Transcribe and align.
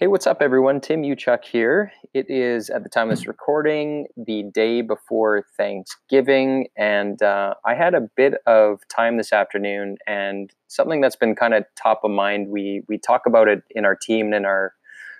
Hey, 0.00 0.06
what's 0.06 0.26
up, 0.26 0.40
everyone? 0.40 0.80
Tim 0.80 1.02
Uchuk 1.02 1.44
here. 1.44 1.92
It 2.14 2.30
is, 2.30 2.70
at 2.70 2.84
the 2.84 2.88
time 2.88 3.10
of 3.10 3.18
this 3.18 3.26
recording, 3.26 4.06
the 4.16 4.44
day 4.44 4.80
before 4.80 5.44
Thanksgiving, 5.58 6.68
and 6.74 7.20
uh, 7.20 7.52
I 7.66 7.74
had 7.74 7.92
a 7.92 8.08
bit 8.16 8.36
of 8.46 8.80
time 8.88 9.18
this 9.18 9.30
afternoon, 9.30 9.98
and 10.06 10.54
something 10.68 11.02
that's 11.02 11.16
been 11.16 11.34
kind 11.34 11.52
of 11.52 11.66
top 11.76 12.00
of 12.02 12.10
mind. 12.10 12.48
We 12.48 12.82
we 12.88 12.96
talk 12.96 13.26
about 13.26 13.46
it 13.46 13.62
in 13.72 13.84
our 13.84 13.94
team 13.94 14.28
and 14.28 14.36
in 14.36 14.44
our 14.46 14.72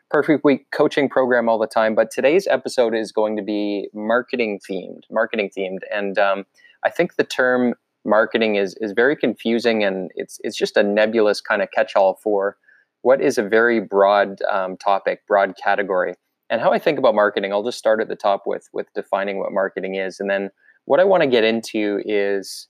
Perfect 0.09 0.45
Week 0.45 0.71
coaching 0.71 1.11
program 1.11 1.47
all 1.47 1.59
the 1.59 1.67
time, 1.67 1.95
but 1.95 2.11
today's 2.11 2.47
episode 2.47 2.95
is 2.95 3.13
going 3.13 3.37
to 3.37 3.43
be 3.43 3.91
marketing 3.93 4.61
themed, 4.67 5.03
marketing 5.11 5.51
themed, 5.55 5.81
and 5.93 6.19
um, 6.19 6.47
I 6.83 6.89
think 6.89 7.17
the 7.17 7.25
term 7.25 7.75
marketing 8.07 8.55
is 8.55 8.75
is 8.81 8.93
very 8.93 9.15
confusing, 9.15 9.85
and 9.85 10.11
it's 10.15 10.41
it's 10.43 10.57
just 10.57 10.79
a 10.79 10.83
nebulous 10.83 11.43
kind 11.43 11.61
of 11.61 11.71
catch-all 11.71 12.19
for 12.23 12.57
what 13.03 13.21
is 13.21 13.39
a 13.39 13.43
very 13.43 13.81
broad 13.81 14.41
um, 14.51 14.77
topic, 14.77 15.21
broad 15.27 15.55
category. 15.63 16.15
And 16.51 16.61
how 16.61 16.73
I 16.73 16.79
think 16.79 16.99
about 16.99 17.15
marketing, 17.15 17.53
I'll 17.53 17.63
just 17.63 17.79
start 17.79 18.01
at 18.01 18.09
the 18.09 18.17
top 18.17 18.43
with 18.47 18.69
with 18.73 18.93
defining 18.95 19.39
what 19.39 19.53
marketing 19.53 19.95
is, 19.95 20.21
and 20.21 20.29
then 20.29 20.51
what 20.85 21.01
I 21.01 21.05
want 21.05 21.23
to 21.23 21.29
get 21.29 21.45
into 21.45 22.01
is 22.05 22.69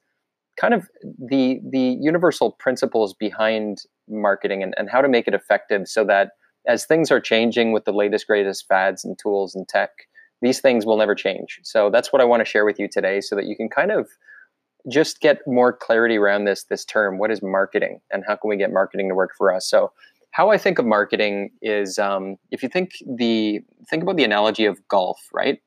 kind 0.61 0.75
of 0.75 0.89
the 1.19 1.61
the 1.70 1.97
universal 2.00 2.53
principles 2.53 3.14
behind 3.14 3.78
marketing 4.09 4.62
and, 4.62 4.75
and 4.77 4.91
how 4.91 5.00
to 5.00 5.09
make 5.09 5.27
it 5.27 5.34
effective 5.34 5.89
so 5.89 6.05
that 6.05 6.33
as 6.67 6.84
things 6.84 7.11
are 7.11 7.20
changing 7.20 7.72
with 7.72 7.84
the 7.84 7.92
latest 7.92 8.27
greatest 8.27 8.67
fads 8.69 9.05
and 9.05 9.19
tools 9.19 9.55
and 9.55 9.67
tech 9.69 9.91
these 10.42 10.61
things 10.61 10.87
will 10.87 10.97
never 10.97 11.15
change. 11.15 11.61
So 11.62 11.91
that's 11.91 12.12
what 12.12 12.20
i 12.20 12.25
want 12.25 12.41
to 12.41 12.44
share 12.44 12.65
with 12.65 12.78
you 12.78 12.89
today 12.89 13.20
so 13.20 13.37
that 13.37 13.47
you 13.47 13.56
can 13.56 13.69
kind 13.69 13.91
of 13.91 14.09
just 14.89 15.20
get 15.20 15.41
more 15.47 15.72
clarity 15.75 16.17
around 16.17 16.44
this 16.44 16.65
this 16.65 16.84
term 16.84 17.19
what 17.19 17.31
is 17.31 17.42
marketing 17.42 18.00
and 18.11 18.25
how 18.27 18.34
can 18.34 18.48
we 18.48 18.56
get 18.56 18.72
marketing 18.72 19.09
to 19.09 19.15
work 19.15 19.33
for 19.37 19.55
us? 19.55 19.69
So 19.69 19.92
how 20.33 20.50
I 20.50 20.59
think 20.59 20.78
of 20.78 20.86
marketing 20.86 21.50
is 21.61 21.98
um, 21.98 22.36
if 22.50 22.62
you 22.62 22.69
think 22.69 22.92
the 23.06 23.61
think 23.89 24.03
about 24.03 24.17
the 24.17 24.25
analogy 24.25 24.64
of 24.64 24.87
golf, 24.89 25.19
right? 25.33 25.59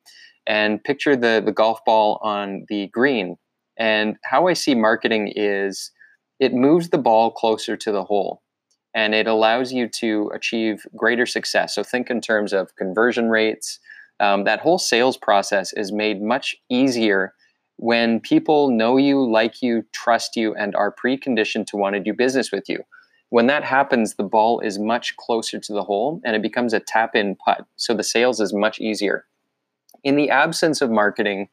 And 0.47 0.83
picture 0.83 1.15
the 1.15 1.41
the 1.43 1.51
golf 1.51 1.79
ball 1.85 2.19
on 2.21 2.65
the 2.69 2.87
green. 2.87 3.37
And 3.77 4.17
how 4.23 4.47
I 4.47 4.53
see 4.53 4.75
marketing 4.75 5.33
is 5.35 5.91
it 6.39 6.53
moves 6.53 6.89
the 6.89 6.97
ball 6.97 7.31
closer 7.31 7.75
to 7.77 7.91
the 7.91 8.03
hole 8.03 8.43
and 8.93 9.15
it 9.15 9.27
allows 9.27 9.73
you 9.73 9.87
to 9.87 10.31
achieve 10.33 10.85
greater 10.95 11.25
success. 11.25 11.73
So 11.75 11.83
think 11.83 12.09
in 12.09 12.21
terms 12.21 12.53
of 12.53 12.75
conversion 12.75 13.29
rates. 13.29 13.79
Um, 14.19 14.43
that 14.43 14.59
whole 14.59 14.77
sales 14.77 15.17
process 15.17 15.73
is 15.73 15.91
made 15.91 16.21
much 16.21 16.55
easier 16.69 17.33
when 17.77 18.19
people 18.19 18.69
know 18.69 18.97
you, 18.97 19.29
like 19.29 19.61
you, 19.61 19.83
trust 19.91 20.35
you, 20.35 20.53
and 20.53 20.75
are 20.75 20.93
preconditioned 20.93 21.65
to 21.67 21.77
want 21.77 21.95
to 21.95 21.99
do 21.99 22.13
business 22.13 22.51
with 22.51 22.69
you. 22.69 22.83
When 23.33 23.47
that 23.47 23.63
happens, 23.63 24.13
the 24.13 24.21
ball 24.21 24.59
is 24.59 24.77
much 24.77 25.17
closer 25.17 25.57
to 25.57 25.73
the 25.73 25.81
hole 25.81 26.21
and 26.23 26.35
it 26.35 26.43
becomes 26.43 26.71
a 26.71 26.79
tap 26.79 27.15
in 27.15 27.35
putt. 27.35 27.65
So 27.77 27.95
the 27.95 28.03
sales 28.03 28.39
is 28.39 28.53
much 28.53 28.79
easier. 28.79 29.25
In 30.03 30.17
the 30.17 30.29
absence 30.29 30.81
of 30.81 30.91
marketing, 30.91 31.49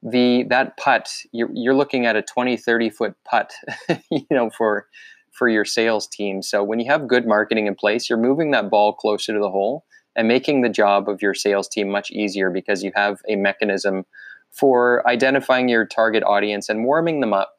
the 0.00 0.44
that 0.44 0.76
putt 0.76 1.10
you're, 1.32 1.48
you're 1.52 1.74
looking 1.74 2.06
at 2.06 2.14
a 2.14 2.22
20 2.22 2.56
30 2.56 2.90
foot 2.90 3.14
putt 3.28 3.52
you 4.12 4.24
know 4.30 4.48
for 4.48 4.86
for 5.32 5.48
your 5.48 5.64
sales 5.64 6.06
team 6.06 6.40
so 6.40 6.62
when 6.62 6.78
you 6.78 6.88
have 6.88 7.08
good 7.08 7.26
marketing 7.26 7.66
in 7.66 7.74
place 7.74 8.08
you're 8.08 8.16
moving 8.16 8.52
that 8.52 8.70
ball 8.70 8.92
closer 8.92 9.32
to 9.32 9.40
the 9.40 9.50
hole 9.50 9.84
and 10.14 10.28
making 10.28 10.62
the 10.62 10.68
job 10.68 11.08
of 11.08 11.20
your 11.20 11.34
sales 11.34 11.66
team 11.66 11.88
much 11.88 12.12
easier 12.12 12.48
because 12.48 12.84
you 12.84 12.92
have 12.94 13.18
a 13.28 13.34
mechanism 13.34 14.06
for 14.52 15.02
identifying 15.08 15.68
your 15.68 15.84
target 15.84 16.22
audience 16.22 16.68
and 16.68 16.84
warming 16.84 17.20
them 17.20 17.32
up 17.32 17.57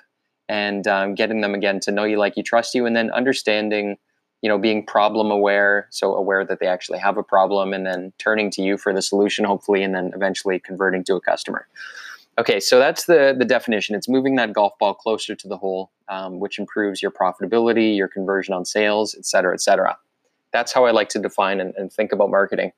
and 0.49 0.87
um, 0.87 1.15
getting 1.15 1.41
them 1.41 1.53
again 1.53 1.79
to 1.79 1.91
know 1.91 2.03
you 2.03 2.17
like 2.17 2.35
you 2.35 2.43
trust 2.43 2.75
you 2.75 2.85
and 2.85 2.95
then 2.95 3.09
understanding 3.11 3.97
you 4.41 4.49
know 4.49 4.57
being 4.57 4.85
problem 4.85 5.31
aware 5.31 5.87
so 5.91 6.15
aware 6.15 6.43
that 6.43 6.59
they 6.59 6.65
actually 6.65 6.99
have 6.99 7.17
a 7.17 7.23
problem 7.23 7.71
and 7.71 7.85
then 7.85 8.11
turning 8.17 8.49
to 8.49 8.61
you 8.61 8.77
for 8.77 8.91
the 8.91 9.01
solution 9.01 9.45
hopefully 9.45 9.83
and 9.83 9.95
then 9.95 10.11
eventually 10.13 10.59
converting 10.59 11.03
to 11.03 11.15
a 11.15 11.21
customer. 11.21 11.67
Okay 12.37 12.59
so 12.59 12.79
that's 12.79 13.05
the 13.05 13.35
the 13.37 13.45
definition. 13.45 13.95
It's 13.95 14.09
moving 14.09 14.35
that 14.35 14.51
golf 14.51 14.73
ball 14.79 14.95
closer 14.95 15.35
to 15.35 15.47
the 15.47 15.57
hole 15.57 15.91
um, 16.09 16.39
which 16.39 16.59
improves 16.59 17.01
your 17.01 17.11
profitability 17.11 17.95
your 17.95 18.07
conversion 18.07 18.53
on 18.53 18.65
sales 18.65 19.15
et 19.15 19.25
cetera 19.25 19.53
et 19.53 19.61
cetera. 19.61 19.97
That's 20.51 20.73
how 20.73 20.85
i 20.85 20.91
like 20.91 21.09
to 21.09 21.19
define 21.19 21.61
and, 21.61 21.75
and 21.77 21.93
think 21.93 22.11
about 22.11 22.31
marketing 22.31 22.71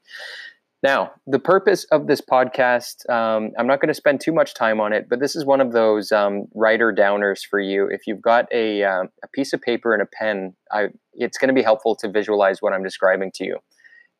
now, 0.83 1.11
the 1.27 1.37
purpose 1.37 1.83
of 1.91 2.07
this 2.07 2.21
podcast, 2.21 3.07
um, 3.07 3.51
I'm 3.57 3.67
not 3.67 3.81
going 3.81 3.89
to 3.89 3.93
spend 3.93 4.19
too 4.19 4.31
much 4.31 4.55
time 4.55 4.81
on 4.81 4.93
it, 4.93 5.07
but 5.07 5.19
this 5.19 5.35
is 5.35 5.45
one 5.45 5.61
of 5.61 5.73
those 5.73 6.11
um, 6.11 6.45
writer 6.55 6.91
downers 6.91 7.41
for 7.47 7.59
you. 7.59 7.87
If 7.87 8.07
you've 8.07 8.21
got 8.21 8.47
a, 8.51 8.83
uh, 8.83 9.03
a 9.23 9.27
piece 9.31 9.53
of 9.53 9.61
paper 9.61 9.93
and 9.93 10.01
a 10.01 10.07
pen, 10.07 10.55
I, 10.71 10.87
it's 11.13 11.37
going 11.37 11.49
to 11.49 11.53
be 11.53 11.61
helpful 11.61 11.95
to 11.97 12.09
visualize 12.09 12.63
what 12.63 12.73
I'm 12.73 12.81
describing 12.81 13.31
to 13.35 13.45
you. 13.45 13.59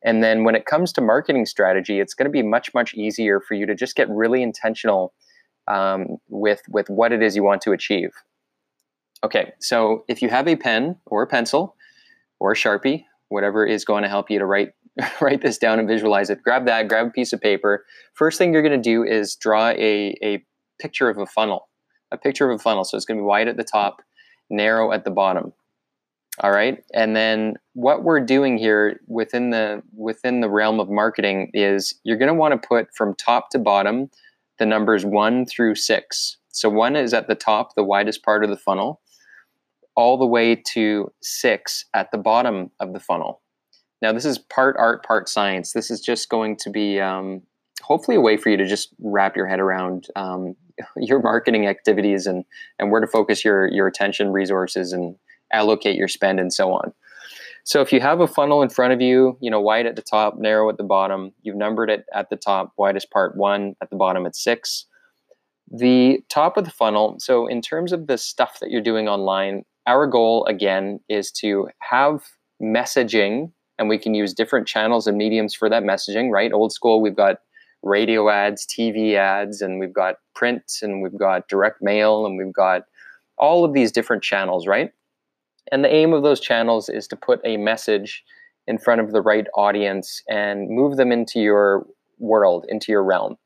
And 0.04 0.22
then 0.22 0.44
when 0.44 0.54
it 0.54 0.64
comes 0.64 0.92
to 0.92 1.00
marketing 1.00 1.46
strategy, 1.46 1.98
it's 1.98 2.14
going 2.14 2.26
to 2.26 2.30
be 2.30 2.42
much, 2.42 2.72
much 2.74 2.94
easier 2.94 3.40
for 3.40 3.54
you 3.54 3.66
to 3.66 3.74
just 3.74 3.96
get 3.96 4.08
really 4.08 4.42
intentional 4.42 5.14
um, 5.66 6.18
with, 6.28 6.62
with 6.68 6.88
what 6.88 7.10
it 7.10 7.22
is 7.22 7.34
you 7.34 7.42
want 7.42 7.62
to 7.62 7.72
achieve. 7.72 8.10
Okay, 9.24 9.52
so 9.60 10.04
if 10.08 10.22
you 10.22 10.28
have 10.28 10.46
a 10.46 10.54
pen 10.54 10.96
or 11.06 11.22
a 11.22 11.26
pencil 11.26 11.74
or 12.38 12.52
a 12.52 12.56
Sharpie, 12.56 13.04
whatever 13.28 13.66
is 13.66 13.84
going 13.84 14.02
to 14.02 14.08
help 14.08 14.30
you 14.30 14.38
to 14.38 14.46
write 14.46 14.70
write 15.20 15.42
this 15.42 15.58
down 15.58 15.78
and 15.78 15.88
visualize 15.88 16.30
it. 16.30 16.42
Grab 16.42 16.66
that, 16.66 16.88
grab 16.88 17.08
a 17.08 17.10
piece 17.10 17.32
of 17.32 17.40
paper. 17.40 17.84
First 18.14 18.38
thing 18.38 18.52
you're 18.52 18.62
going 18.62 18.80
to 18.80 18.90
do 18.90 19.04
is 19.04 19.36
draw 19.36 19.70
a, 19.70 20.16
a 20.22 20.44
picture 20.80 21.08
of 21.08 21.18
a 21.18 21.26
funnel, 21.26 21.68
a 22.10 22.18
picture 22.18 22.50
of 22.50 22.60
a 22.60 22.62
funnel. 22.62 22.84
So 22.84 22.96
it's 22.96 23.06
going 23.06 23.18
to 23.18 23.22
be 23.22 23.26
wide 23.26 23.48
at 23.48 23.56
the 23.56 23.64
top, 23.64 24.02
narrow 24.50 24.92
at 24.92 25.04
the 25.04 25.10
bottom. 25.10 25.52
All 26.40 26.50
right. 26.50 26.82
And 26.94 27.14
then 27.14 27.54
what 27.74 28.04
we're 28.04 28.20
doing 28.20 28.56
here 28.56 29.00
within 29.06 29.50
the 29.50 29.82
within 29.94 30.40
the 30.40 30.48
realm 30.48 30.80
of 30.80 30.88
marketing 30.88 31.50
is 31.52 31.94
you're 32.04 32.16
going 32.16 32.28
to 32.28 32.34
want 32.34 32.60
to 32.60 32.68
put 32.68 32.94
from 32.94 33.14
top 33.14 33.50
to 33.50 33.58
bottom 33.58 34.10
the 34.58 34.64
numbers 34.64 35.04
1 35.04 35.46
through 35.46 35.74
6. 35.74 36.36
So 36.48 36.68
1 36.68 36.96
is 36.96 37.12
at 37.12 37.28
the 37.28 37.34
top, 37.34 37.74
the 37.74 37.84
widest 37.84 38.22
part 38.22 38.44
of 38.44 38.50
the 38.50 38.56
funnel, 38.56 39.00
all 39.94 40.16
the 40.16 40.26
way 40.26 40.54
to 40.72 41.12
6 41.22 41.84
at 41.94 42.10
the 42.12 42.18
bottom 42.18 42.70
of 42.80 42.92
the 42.92 43.00
funnel. 43.00 43.42
Now, 44.02 44.12
this 44.12 44.24
is 44.24 44.36
part 44.36 44.76
art, 44.78 45.04
part 45.04 45.28
science. 45.28 45.72
This 45.72 45.90
is 45.90 46.00
just 46.00 46.28
going 46.28 46.56
to 46.56 46.70
be 46.70 47.00
um, 47.00 47.42
hopefully 47.80 48.16
a 48.16 48.20
way 48.20 48.36
for 48.36 48.50
you 48.50 48.56
to 48.56 48.66
just 48.66 48.92
wrap 49.00 49.36
your 49.36 49.46
head 49.46 49.60
around 49.60 50.08
um, 50.16 50.56
your 50.96 51.22
marketing 51.22 51.66
activities 51.66 52.26
and 52.26 52.44
and 52.78 52.90
where 52.90 53.00
to 53.00 53.06
focus 53.06 53.44
your 53.44 53.68
your 53.68 53.86
attention, 53.86 54.32
resources, 54.32 54.92
and 54.92 55.16
allocate 55.52 55.96
your 55.96 56.08
spend 56.08 56.40
and 56.40 56.52
so 56.52 56.72
on. 56.72 56.92
So 57.64 57.80
if 57.80 57.92
you 57.92 58.00
have 58.00 58.18
a 58.18 58.26
funnel 58.26 58.60
in 58.62 58.70
front 58.70 58.92
of 58.92 59.00
you, 59.00 59.38
you 59.40 59.48
know, 59.48 59.60
wide 59.60 59.86
at 59.86 59.94
the 59.94 60.02
top, 60.02 60.36
narrow 60.36 60.68
at 60.68 60.78
the 60.78 60.84
bottom, 60.84 61.32
you've 61.42 61.56
numbered 61.56 61.90
it 61.90 62.04
at 62.12 62.28
the 62.28 62.36
top, 62.36 62.72
widest 62.76 63.10
part 63.12 63.36
one, 63.36 63.76
at 63.80 63.90
the 63.90 63.96
bottom 63.96 64.26
it's 64.26 64.42
six. 64.42 64.86
The 65.70 66.18
top 66.28 66.56
of 66.56 66.64
the 66.64 66.72
funnel, 66.72 67.16
so 67.18 67.46
in 67.46 67.62
terms 67.62 67.92
of 67.92 68.08
the 68.08 68.18
stuff 68.18 68.58
that 68.60 68.70
you're 68.70 68.82
doing 68.82 69.08
online, 69.08 69.64
our 69.86 70.06
goal 70.08 70.44
again 70.46 71.00
is 71.08 71.30
to 71.32 71.68
have 71.78 72.24
messaging 72.60 73.52
and 73.82 73.88
we 73.88 73.98
can 73.98 74.14
use 74.14 74.32
different 74.32 74.68
channels 74.68 75.08
and 75.08 75.18
mediums 75.18 75.54
for 75.54 75.68
that 75.68 75.82
messaging, 75.82 76.30
right? 76.30 76.52
Old 76.52 76.72
school, 76.72 77.02
we've 77.02 77.16
got 77.16 77.38
radio 77.82 78.30
ads, 78.30 78.64
TV 78.64 79.16
ads, 79.16 79.60
and 79.60 79.80
we've 79.80 79.92
got 79.92 80.14
print, 80.36 80.62
and 80.82 81.02
we've 81.02 81.18
got 81.18 81.48
direct 81.48 81.82
mail, 81.82 82.24
and 82.24 82.38
we've 82.38 82.54
got 82.54 82.82
all 83.38 83.64
of 83.64 83.74
these 83.74 83.90
different 83.90 84.22
channels, 84.22 84.68
right? 84.68 84.92
And 85.72 85.84
the 85.84 85.92
aim 85.92 86.12
of 86.12 86.22
those 86.22 86.38
channels 86.38 86.88
is 86.88 87.08
to 87.08 87.16
put 87.16 87.40
a 87.44 87.56
message 87.56 88.22
in 88.68 88.78
front 88.78 89.00
of 89.00 89.10
the 89.10 89.20
right 89.20 89.48
audience 89.56 90.22
and 90.28 90.70
move 90.70 90.96
them 90.96 91.10
into 91.10 91.40
your 91.40 91.84
world, 92.18 92.64
into 92.68 92.92
your 92.92 93.02
realm. 93.02 93.36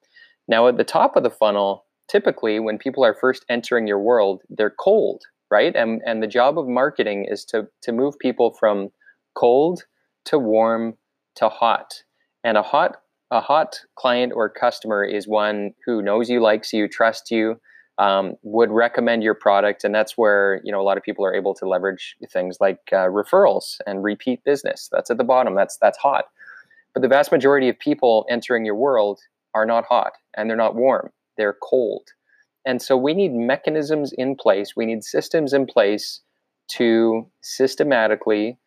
Now, 0.49 0.69
at 0.69 0.77
the 0.77 0.85
top 0.85 1.17
of 1.17 1.23
the 1.23 1.31
funnel, 1.31 1.87
typically 2.09 2.61
when 2.61 2.77
people 2.77 3.07
are 3.07 3.17
first 3.19 3.47
entering 3.49 3.87
your 3.87 4.01
world, 4.01 4.43
they're 4.51 4.69
cold, 4.69 5.23
right? 5.51 5.75
And, 5.75 6.03
and 6.05 6.23
the 6.23 6.27
job 6.27 6.59
of 6.59 6.69
marketing 6.69 7.27
is 7.27 7.43
to, 7.47 7.69
to 7.83 7.93
move 7.93 8.19
people 8.19 8.55
from 8.61 8.91
cold 9.35 9.85
to 10.27 10.39
warm 10.39 10.97
to 11.37 11.49
hot. 11.49 12.03
And 12.45 12.57
a 12.57 12.63
hot 12.63 12.97
a 13.33 13.41
hot 13.41 13.81
client 13.97 14.33
or 14.37 14.49
customer 14.49 15.05
is 15.05 15.27
one 15.27 15.73
who 15.85 16.01
knows 16.01 16.31
you, 16.31 16.41
likes 16.41 16.73
you, 16.73 16.87
trusts 16.87 17.33
you, 17.33 17.61
um, 17.99 18.35
would 18.43 18.71
recommend 18.71 19.25
your 19.25 19.35
product, 19.35 19.83
and 19.83 19.95
that's 19.95 20.17
where 20.17 20.61
you 20.65 20.71
know 20.71 20.81
a 20.81 20.85
lot 20.85 20.97
of 20.97 21.03
people 21.03 21.25
are 21.25 21.35
able 21.35 21.55
to 21.55 21.67
leverage 21.67 22.17
things 22.33 22.59
like 22.61 22.79
uh, 22.93 23.07
referrals 23.07 23.79
and 23.87 24.05
repeat 24.05 24.45
business. 24.45 24.89
That's 24.93 25.11
at 25.11 25.17
the 25.17 25.25
bottom. 25.25 25.55
That's 25.55 25.79
that's 25.79 25.99
hot. 25.99 26.27
But 26.95 27.03
the 27.03 27.09
vast 27.09 27.33
majority 27.33 27.69
of 27.69 27.79
people 27.79 28.27
entering 28.31 28.65
your 28.65 28.75
world 28.75 29.21
are 29.55 29.67
not 29.67 29.85
hot 29.87 30.13
and 30.37 30.49
they're 30.49 30.57
not 30.57 30.75
warm, 30.75 31.11
they're 31.37 31.57
cold. 31.63 32.09
And 32.65 32.83
so 32.83 32.97
we 32.97 33.15
need 33.15 33.33
mechanisms 33.33 34.13
in 34.17 34.37
place, 34.37 34.75
we 34.77 34.87
need 34.87 35.05
systems 35.05 35.53
in 35.53 35.67
place 35.67 36.21
to 36.73 37.27
systematically 37.41 38.59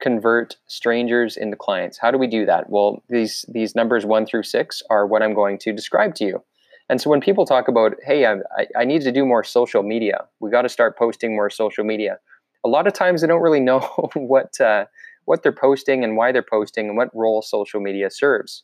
convert 0.00 0.56
strangers 0.66 1.36
into 1.36 1.56
clients. 1.56 1.98
How 1.98 2.10
do 2.10 2.18
we 2.18 2.26
do 2.26 2.44
that? 2.46 2.68
Well, 2.68 3.02
these 3.08 3.44
these 3.48 3.74
numbers 3.74 4.04
1 4.04 4.26
through 4.26 4.42
6 4.42 4.82
are 4.90 5.06
what 5.06 5.22
I'm 5.22 5.34
going 5.34 5.58
to 5.58 5.72
describe 5.72 6.14
to 6.16 6.24
you. 6.24 6.42
And 6.88 7.00
so 7.00 7.08
when 7.08 7.20
people 7.20 7.46
talk 7.46 7.68
about, 7.68 7.94
hey, 8.04 8.26
I, 8.26 8.36
I 8.76 8.84
need 8.84 9.02
to 9.02 9.12
do 9.12 9.24
more 9.24 9.42
social 9.42 9.82
media, 9.82 10.26
we 10.40 10.50
got 10.50 10.62
to 10.62 10.68
start 10.68 10.98
posting 10.98 11.34
more 11.34 11.48
social 11.48 11.84
media. 11.84 12.18
A 12.64 12.68
lot 12.68 12.86
of 12.86 12.92
times 12.92 13.22
they 13.22 13.26
don't 13.26 13.40
really 13.42 13.60
know 13.60 13.80
what 14.14 14.60
uh, 14.60 14.86
what 15.24 15.42
they're 15.42 15.52
posting 15.52 16.04
and 16.04 16.16
why 16.16 16.32
they're 16.32 16.42
posting 16.42 16.88
and 16.88 16.96
what 16.96 17.14
role 17.14 17.40
social 17.42 17.80
media 17.80 18.10
serves. 18.10 18.62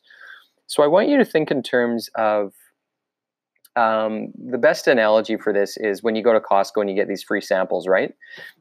So 0.67 0.83
I 0.83 0.87
want 0.87 1.09
you 1.09 1.17
to 1.17 1.25
think 1.25 1.51
in 1.51 1.63
terms 1.63 2.09
of 2.15 2.53
um, 3.75 4.33
the 4.35 4.57
best 4.57 4.87
analogy 4.87 5.37
for 5.37 5.53
this 5.53 5.77
is 5.77 6.03
when 6.03 6.15
you 6.15 6.23
go 6.23 6.33
to 6.33 6.39
Costco 6.41 6.81
and 6.81 6.89
you 6.89 6.95
get 6.95 7.07
these 7.07 7.23
free 7.23 7.39
samples, 7.39 7.87
right? 7.87 8.13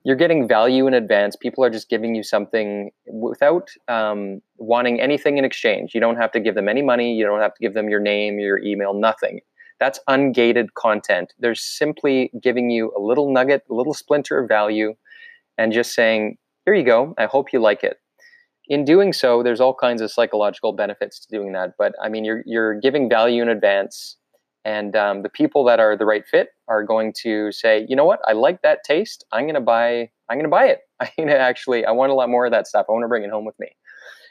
You're 0.04 0.16
getting 0.16 0.46
value 0.46 0.86
in 0.86 0.94
advance. 0.94 1.34
People 1.34 1.64
are 1.64 1.70
just 1.70 1.88
giving 1.88 2.14
you 2.14 2.22
something 2.22 2.90
without 3.06 3.70
um, 3.88 4.40
wanting 4.58 5.00
anything 5.00 5.36
in 5.36 5.44
exchange. 5.44 5.94
You 5.94 6.00
don't 6.00 6.16
have 6.16 6.30
to 6.32 6.40
give 6.40 6.54
them 6.54 6.68
any 6.68 6.82
money. 6.82 7.14
You 7.14 7.24
don't 7.24 7.40
have 7.40 7.54
to 7.54 7.60
give 7.60 7.74
them 7.74 7.88
your 7.88 8.00
name, 8.00 8.38
your 8.38 8.58
email, 8.58 8.94
nothing. 8.94 9.40
That's 9.80 9.98
ungated 10.08 10.74
content. 10.74 11.32
They're 11.38 11.54
simply 11.56 12.30
giving 12.40 12.70
you 12.70 12.92
a 12.96 13.00
little 13.00 13.32
nugget, 13.32 13.64
a 13.68 13.74
little 13.74 13.94
splinter 13.94 14.38
of 14.38 14.48
value, 14.48 14.94
and 15.58 15.72
just 15.72 15.92
saying, 15.92 16.36
here 16.66 16.74
you 16.74 16.84
go. 16.84 17.14
I 17.18 17.24
hope 17.24 17.52
you 17.52 17.58
like 17.58 17.82
it. 17.82 17.96
In 18.68 18.84
doing 18.84 19.12
so, 19.12 19.42
there's 19.42 19.60
all 19.60 19.74
kinds 19.74 20.00
of 20.02 20.12
psychological 20.12 20.72
benefits 20.72 21.18
to 21.20 21.36
doing 21.36 21.52
that. 21.52 21.70
But 21.76 21.94
I 22.00 22.08
mean, 22.08 22.24
you're, 22.24 22.42
you're 22.46 22.78
giving 22.78 23.08
value 23.08 23.42
in 23.42 23.48
advance 23.48 24.16
and 24.64 24.94
um, 24.94 25.22
the 25.22 25.28
people 25.28 25.64
that 25.64 25.80
are 25.80 25.96
the 25.96 26.04
right 26.04 26.26
fit 26.26 26.48
are 26.68 26.82
going 26.82 27.12
to 27.22 27.50
say 27.52 27.86
you 27.88 27.96
know 27.96 28.04
what? 28.04 28.20
I 28.26 28.32
like 28.32 28.62
that 28.62 28.84
taste. 28.84 29.24
I'm 29.32 29.44
going 29.44 29.54
to 29.54 29.60
buy 29.60 30.10
i'm 30.28 30.36
going 30.36 30.44
to 30.44 30.48
buy 30.48 30.66
it. 30.66 30.80
I'm 31.00 31.08
going 31.16 31.28
to 31.28 31.38
actually 31.38 31.84
i 31.84 31.90
want 31.90 32.12
a 32.12 32.14
lot 32.14 32.28
more 32.28 32.46
of 32.46 32.52
that 32.52 32.66
stuff. 32.66 32.86
I 32.88 32.92
want 32.92 33.04
to 33.04 33.08
bring 33.08 33.24
it 33.24 33.30
home 33.30 33.44
with 33.44 33.58
me. 33.58 33.68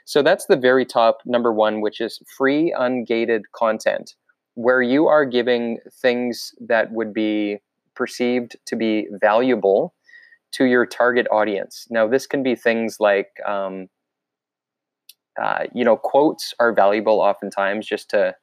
So 0.05 0.23
that's 0.23 0.45
the 0.45 0.57
very 0.57 0.85
top 0.85 1.19
number 1.25 1.53
one 1.53 1.81
which 1.81 2.01
is 2.01 2.19
free 2.37 2.73
ungated 2.77 3.41
content 3.53 4.15
where 4.55 4.81
you 4.81 5.07
are 5.07 5.25
giving 5.25 5.77
things 6.01 6.53
that 6.59 6.91
would 6.91 7.13
be 7.13 7.59
perceived 7.95 8.57
to 8.65 8.75
be 8.75 9.07
valuable 9.21 9.93
to 10.51 10.65
your 10.65 10.85
target 10.85 11.27
audience. 11.31 11.87
Now 11.89 12.07
this 12.07 12.25
can 12.27 12.43
be 12.43 12.55
things 12.55 12.97
like 12.99 13.29
um, 13.45 13.87
uh, 15.41 15.63
you 15.73 15.85
know 15.85 15.95
quotes 15.95 16.53
are 16.59 16.73
valuable 16.73 17.19
oftentimes 17.19 17.87
just 17.87 18.09
to 18.09 18.35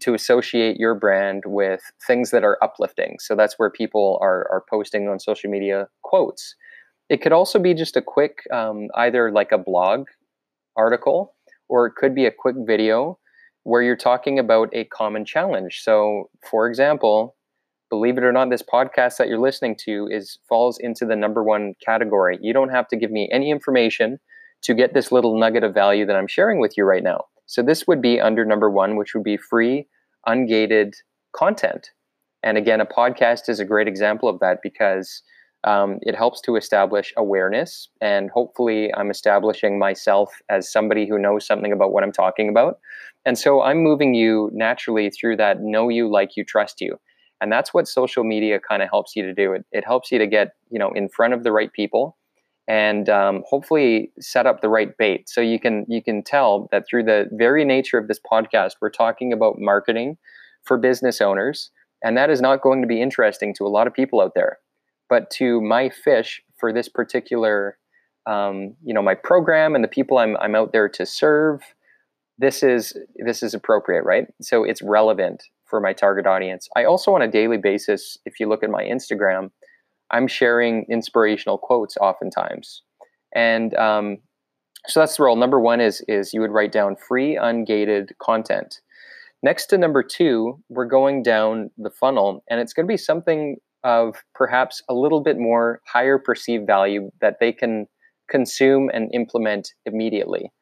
to 0.00 0.14
associate 0.14 0.76
your 0.78 0.94
brand 0.94 1.42
with 1.46 1.80
things 2.06 2.30
that 2.30 2.44
are 2.44 2.58
uplifting. 2.62 3.16
So 3.18 3.34
that's 3.34 3.54
where 3.58 3.70
people 3.70 4.18
are, 4.22 4.46
are 4.50 4.64
posting 4.68 5.08
on 5.08 5.18
social 5.18 5.50
media 5.50 5.88
quotes. 6.02 6.54
It 7.08 7.20
could 7.22 7.32
also 7.32 7.58
be 7.58 7.74
just 7.74 7.96
a 7.96 8.02
quick, 8.02 8.38
um, 8.52 8.88
either 8.94 9.32
like 9.32 9.50
a 9.50 9.58
blog 9.58 10.06
article, 10.76 11.34
or 11.68 11.86
it 11.86 11.94
could 11.96 12.14
be 12.14 12.26
a 12.26 12.30
quick 12.30 12.56
video 12.58 13.18
where 13.64 13.82
you're 13.82 13.96
talking 13.96 14.38
about 14.38 14.68
a 14.72 14.84
common 14.84 15.24
challenge. 15.24 15.80
So, 15.82 16.30
for 16.48 16.68
example, 16.68 17.36
believe 17.90 18.16
it 18.16 18.24
or 18.24 18.32
not, 18.32 18.48
this 18.50 18.62
podcast 18.62 19.16
that 19.18 19.28
you're 19.28 19.40
listening 19.40 19.76
to 19.84 20.08
is 20.10 20.38
falls 20.48 20.78
into 20.78 21.04
the 21.04 21.16
number 21.16 21.42
one 21.42 21.74
category. 21.84 22.38
You 22.40 22.52
don't 22.52 22.70
have 22.70 22.88
to 22.88 22.96
give 22.96 23.10
me 23.10 23.28
any 23.32 23.50
information 23.50 24.18
to 24.62 24.74
get 24.74 24.94
this 24.94 25.10
little 25.10 25.38
nugget 25.38 25.64
of 25.64 25.74
value 25.74 26.06
that 26.06 26.16
I'm 26.16 26.26
sharing 26.26 26.60
with 26.60 26.76
you 26.76 26.84
right 26.84 27.02
now. 27.02 27.24
So 27.50 27.62
this 27.62 27.88
would 27.88 28.00
be 28.00 28.20
under 28.20 28.44
number 28.44 28.70
one, 28.70 28.94
which 28.94 29.12
would 29.12 29.24
be 29.24 29.36
free, 29.36 29.88
ungated 30.28 30.94
content. 31.32 31.90
And 32.44 32.56
again, 32.56 32.80
a 32.80 32.86
podcast 32.86 33.48
is 33.48 33.58
a 33.58 33.64
great 33.64 33.88
example 33.88 34.28
of 34.28 34.38
that 34.38 34.58
because 34.62 35.20
um, 35.64 35.98
it 36.02 36.14
helps 36.14 36.40
to 36.42 36.54
establish 36.54 37.12
awareness. 37.16 37.88
And 38.00 38.30
hopefully, 38.30 38.94
I'm 38.94 39.10
establishing 39.10 39.80
myself 39.80 40.32
as 40.48 40.70
somebody 40.70 41.08
who 41.08 41.18
knows 41.18 41.44
something 41.44 41.72
about 41.72 41.92
what 41.92 42.04
I'm 42.04 42.12
talking 42.12 42.48
about. 42.48 42.78
And 43.26 43.36
so 43.36 43.62
I'm 43.62 43.78
moving 43.78 44.14
you 44.14 44.48
naturally 44.52 45.10
through 45.10 45.38
that 45.38 45.60
know 45.60 45.88
you, 45.88 46.08
like 46.08 46.36
you, 46.36 46.44
trust 46.44 46.80
you. 46.80 47.00
And 47.40 47.50
that's 47.50 47.74
what 47.74 47.88
social 47.88 48.22
media 48.22 48.60
kind 48.60 48.80
of 48.80 48.90
helps 48.90 49.16
you 49.16 49.24
to 49.24 49.34
do. 49.34 49.54
It, 49.54 49.64
it 49.72 49.84
helps 49.84 50.12
you 50.12 50.20
to 50.20 50.26
get 50.28 50.52
you 50.70 50.78
know 50.78 50.92
in 50.94 51.08
front 51.08 51.34
of 51.34 51.42
the 51.42 51.50
right 51.50 51.72
people 51.72 52.16
and 52.68 53.08
um, 53.08 53.42
hopefully 53.48 54.12
set 54.20 54.46
up 54.46 54.60
the 54.60 54.68
right 54.68 54.96
bait. 54.96 55.28
So 55.28 55.40
you 55.40 55.58
can 55.58 55.84
you 55.88 56.02
can 56.02 56.22
tell 56.22 56.68
that 56.72 56.84
through 56.88 57.04
the 57.04 57.28
very 57.32 57.64
nature 57.64 57.98
of 57.98 58.08
this 58.08 58.20
podcast, 58.20 58.72
we're 58.80 58.90
talking 58.90 59.32
about 59.32 59.58
marketing 59.58 60.18
for 60.64 60.76
business 60.76 61.20
owners, 61.20 61.70
and 62.02 62.16
that 62.16 62.30
is 62.30 62.40
not 62.40 62.62
going 62.62 62.80
to 62.82 62.88
be 62.88 63.02
interesting 63.02 63.54
to 63.54 63.66
a 63.66 63.68
lot 63.68 63.86
of 63.86 63.94
people 63.94 64.20
out 64.20 64.32
there. 64.34 64.58
But 65.08 65.30
to 65.32 65.60
my 65.60 65.88
fish 65.88 66.42
for 66.58 66.72
this 66.72 66.88
particular, 66.88 67.76
um, 68.26 68.76
you 68.84 68.94
know, 68.94 69.02
my 69.02 69.14
program 69.14 69.74
and 69.74 69.82
the 69.82 69.88
people 69.88 70.18
I'm 70.18 70.36
I'm 70.36 70.54
out 70.54 70.72
there 70.72 70.88
to 70.90 71.06
serve, 71.06 71.62
this 72.38 72.62
is 72.62 72.96
this 73.16 73.42
is 73.42 73.54
appropriate, 73.54 74.04
right? 74.04 74.26
So 74.40 74.64
it's 74.64 74.82
relevant 74.82 75.42
for 75.66 75.80
my 75.80 75.92
target 75.92 76.26
audience. 76.26 76.68
I 76.76 76.84
also 76.84 77.14
on 77.14 77.22
a 77.22 77.28
daily 77.28 77.58
basis, 77.58 78.18
if 78.24 78.40
you 78.40 78.48
look 78.48 78.62
at 78.62 78.70
my 78.70 78.84
Instagram 78.84 79.50
I'm 80.10 80.26
sharing 80.26 80.86
inspirational 80.88 81.58
quotes 81.58 81.96
oftentimes. 81.98 82.82
And 83.34 83.74
um, 83.74 84.18
so 84.86 85.00
that's 85.00 85.16
the 85.16 85.22
role. 85.22 85.36
Number 85.36 85.60
one 85.60 85.80
is 85.80 86.02
is 86.08 86.32
you 86.34 86.40
would 86.40 86.50
write 86.50 86.72
down 86.72 86.96
free 86.96 87.36
ungated 87.36 88.10
content. 88.20 88.80
Next 89.42 89.66
to 89.66 89.78
number 89.78 90.02
two, 90.02 90.58
we're 90.68 90.86
going 90.86 91.22
down 91.22 91.70
the 91.78 91.90
funnel, 91.90 92.44
and 92.50 92.60
it's 92.60 92.72
going 92.72 92.86
to 92.86 92.92
be 92.92 92.96
something 92.96 93.56
of 93.84 94.16
perhaps 94.34 94.82
a 94.88 94.94
little 94.94 95.22
bit 95.22 95.38
more 95.38 95.80
higher 95.86 96.18
perceived 96.18 96.66
value 96.66 97.10
that 97.22 97.36
they 97.40 97.52
can 97.52 97.86
consume 98.28 98.90
and 98.92 99.12
implement 99.14 99.72
immediately. 99.86 100.52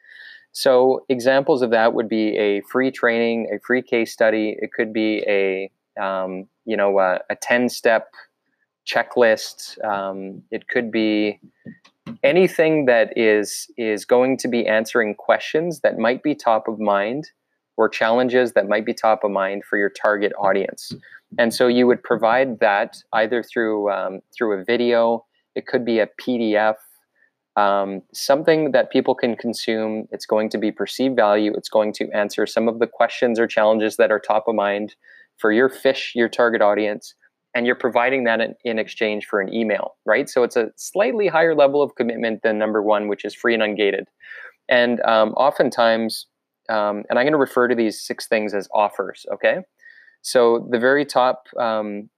So 0.52 1.04
examples 1.08 1.62
of 1.62 1.70
that 1.70 1.94
would 1.94 2.08
be 2.08 2.36
a 2.36 2.62
free 2.62 2.90
training, 2.90 3.48
a 3.52 3.58
free 3.66 3.82
case 3.82 4.12
study. 4.12 4.56
It 4.60 4.70
could 4.72 4.92
be 4.92 5.24
a 5.26 5.70
um, 6.02 6.46
you 6.64 6.76
know 6.76 6.98
a, 6.98 7.20
a 7.30 7.36
ten 7.36 7.68
step 7.68 8.08
checklist. 8.88 9.82
Um, 9.84 10.42
it 10.50 10.68
could 10.68 10.90
be 10.90 11.40
anything 12.22 12.86
that 12.86 13.12
is 13.16 13.70
is 13.76 14.04
going 14.04 14.36
to 14.38 14.48
be 14.48 14.66
answering 14.66 15.14
questions 15.14 15.80
that 15.80 15.98
might 15.98 16.22
be 16.22 16.34
top 16.34 16.68
of 16.68 16.80
mind 16.80 17.30
or 17.76 17.88
challenges 17.88 18.52
that 18.52 18.68
might 18.68 18.84
be 18.84 18.94
top 18.94 19.22
of 19.22 19.30
mind 19.30 19.64
for 19.64 19.76
your 19.78 19.90
target 19.90 20.32
audience. 20.38 20.92
And 21.38 21.52
so 21.52 21.68
you 21.68 21.86
would 21.86 22.02
provide 22.02 22.60
that 22.60 22.96
either 23.12 23.42
through 23.42 23.90
um, 23.90 24.20
through 24.36 24.60
a 24.60 24.64
video. 24.64 25.24
It 25.54 25.66
could 25.66 25.84
be 25.84 25.98
a 25.98 26.08
PDF. 26.20 26.76
Um, 27.56 28.02
something 28.14 28.70
that 28.70 28.90
people 28.90 29.16
can 29.16 29.34
consume. 29.34 30.06
It's 30.12 30.26
going 30.26 30.48
to 30.50 30.58
be 30.58 30.70
perceived 30.70 31.16
value. 31.16 31.52
It's 31.56 31.68
going 31.68 31.92
to 31.94 32.08
answer 32.12 32.46
some 32.46 32.68
of 32.68 32.78
the 32.78 32.86
questions 32.86 33.40
or 33.40 33.48
challenges 33.48 33.96
that 33.96 34.12
are 34.12 34.20
top 34.20 34.46
of 34.46 34.54
mind 34.54 34.94
for 35.38 35.50
your 35.50 35.68
fish, 35.68 36.12
your 36.14 36.28
target 36.28 36.62
audience 36.62 37.14
and 37.58 37.66
you're 37.66 37.74
providing 37.74 38.22
that 38.22 38.40
in, 38.40 38.54
in, 38.64 38.78
exchange 38.78 39.26
for 39.26 39.40
an 39.40 39.52
email, 39.52 39.96
right? 40.06 40.30
So 40.30 40.44
it's 40.44 40.54
a 40.54 40.70
slightly 40.76 41.26
higher 41.26 41.56
level 41.56 41.82
of 41.82 41.96
commitment 41.96 42.42
than 42.44 42.56
number 42.56 42.80
one, 42.80 43.08
which 43.08 43.24
is 43.24 43.34
free 43.34 43.52
and 43.52 43.60
ungated. 43.64 44.04
And 44.68 45.00
um, 45.00 45.30
oftentimes, 45.30 46.26
um, 46.68 47.02
and 47.10 47.18
I'm 47.18 47.24
going 47.24 47.32
to 47.32 47.36
refer 47.38 47.66
to 47.66 47.74
these 47.74 48.00
six 48.00 48.28
things 48.28 48.54
as 48.54 48.68
offers, 48.72 49.26
okay? 49.34 49.56
So 50.22 50.68
the 50.70 50.78
very 50.78 51.04
top 51.04 51.48
um, 51.58 52.08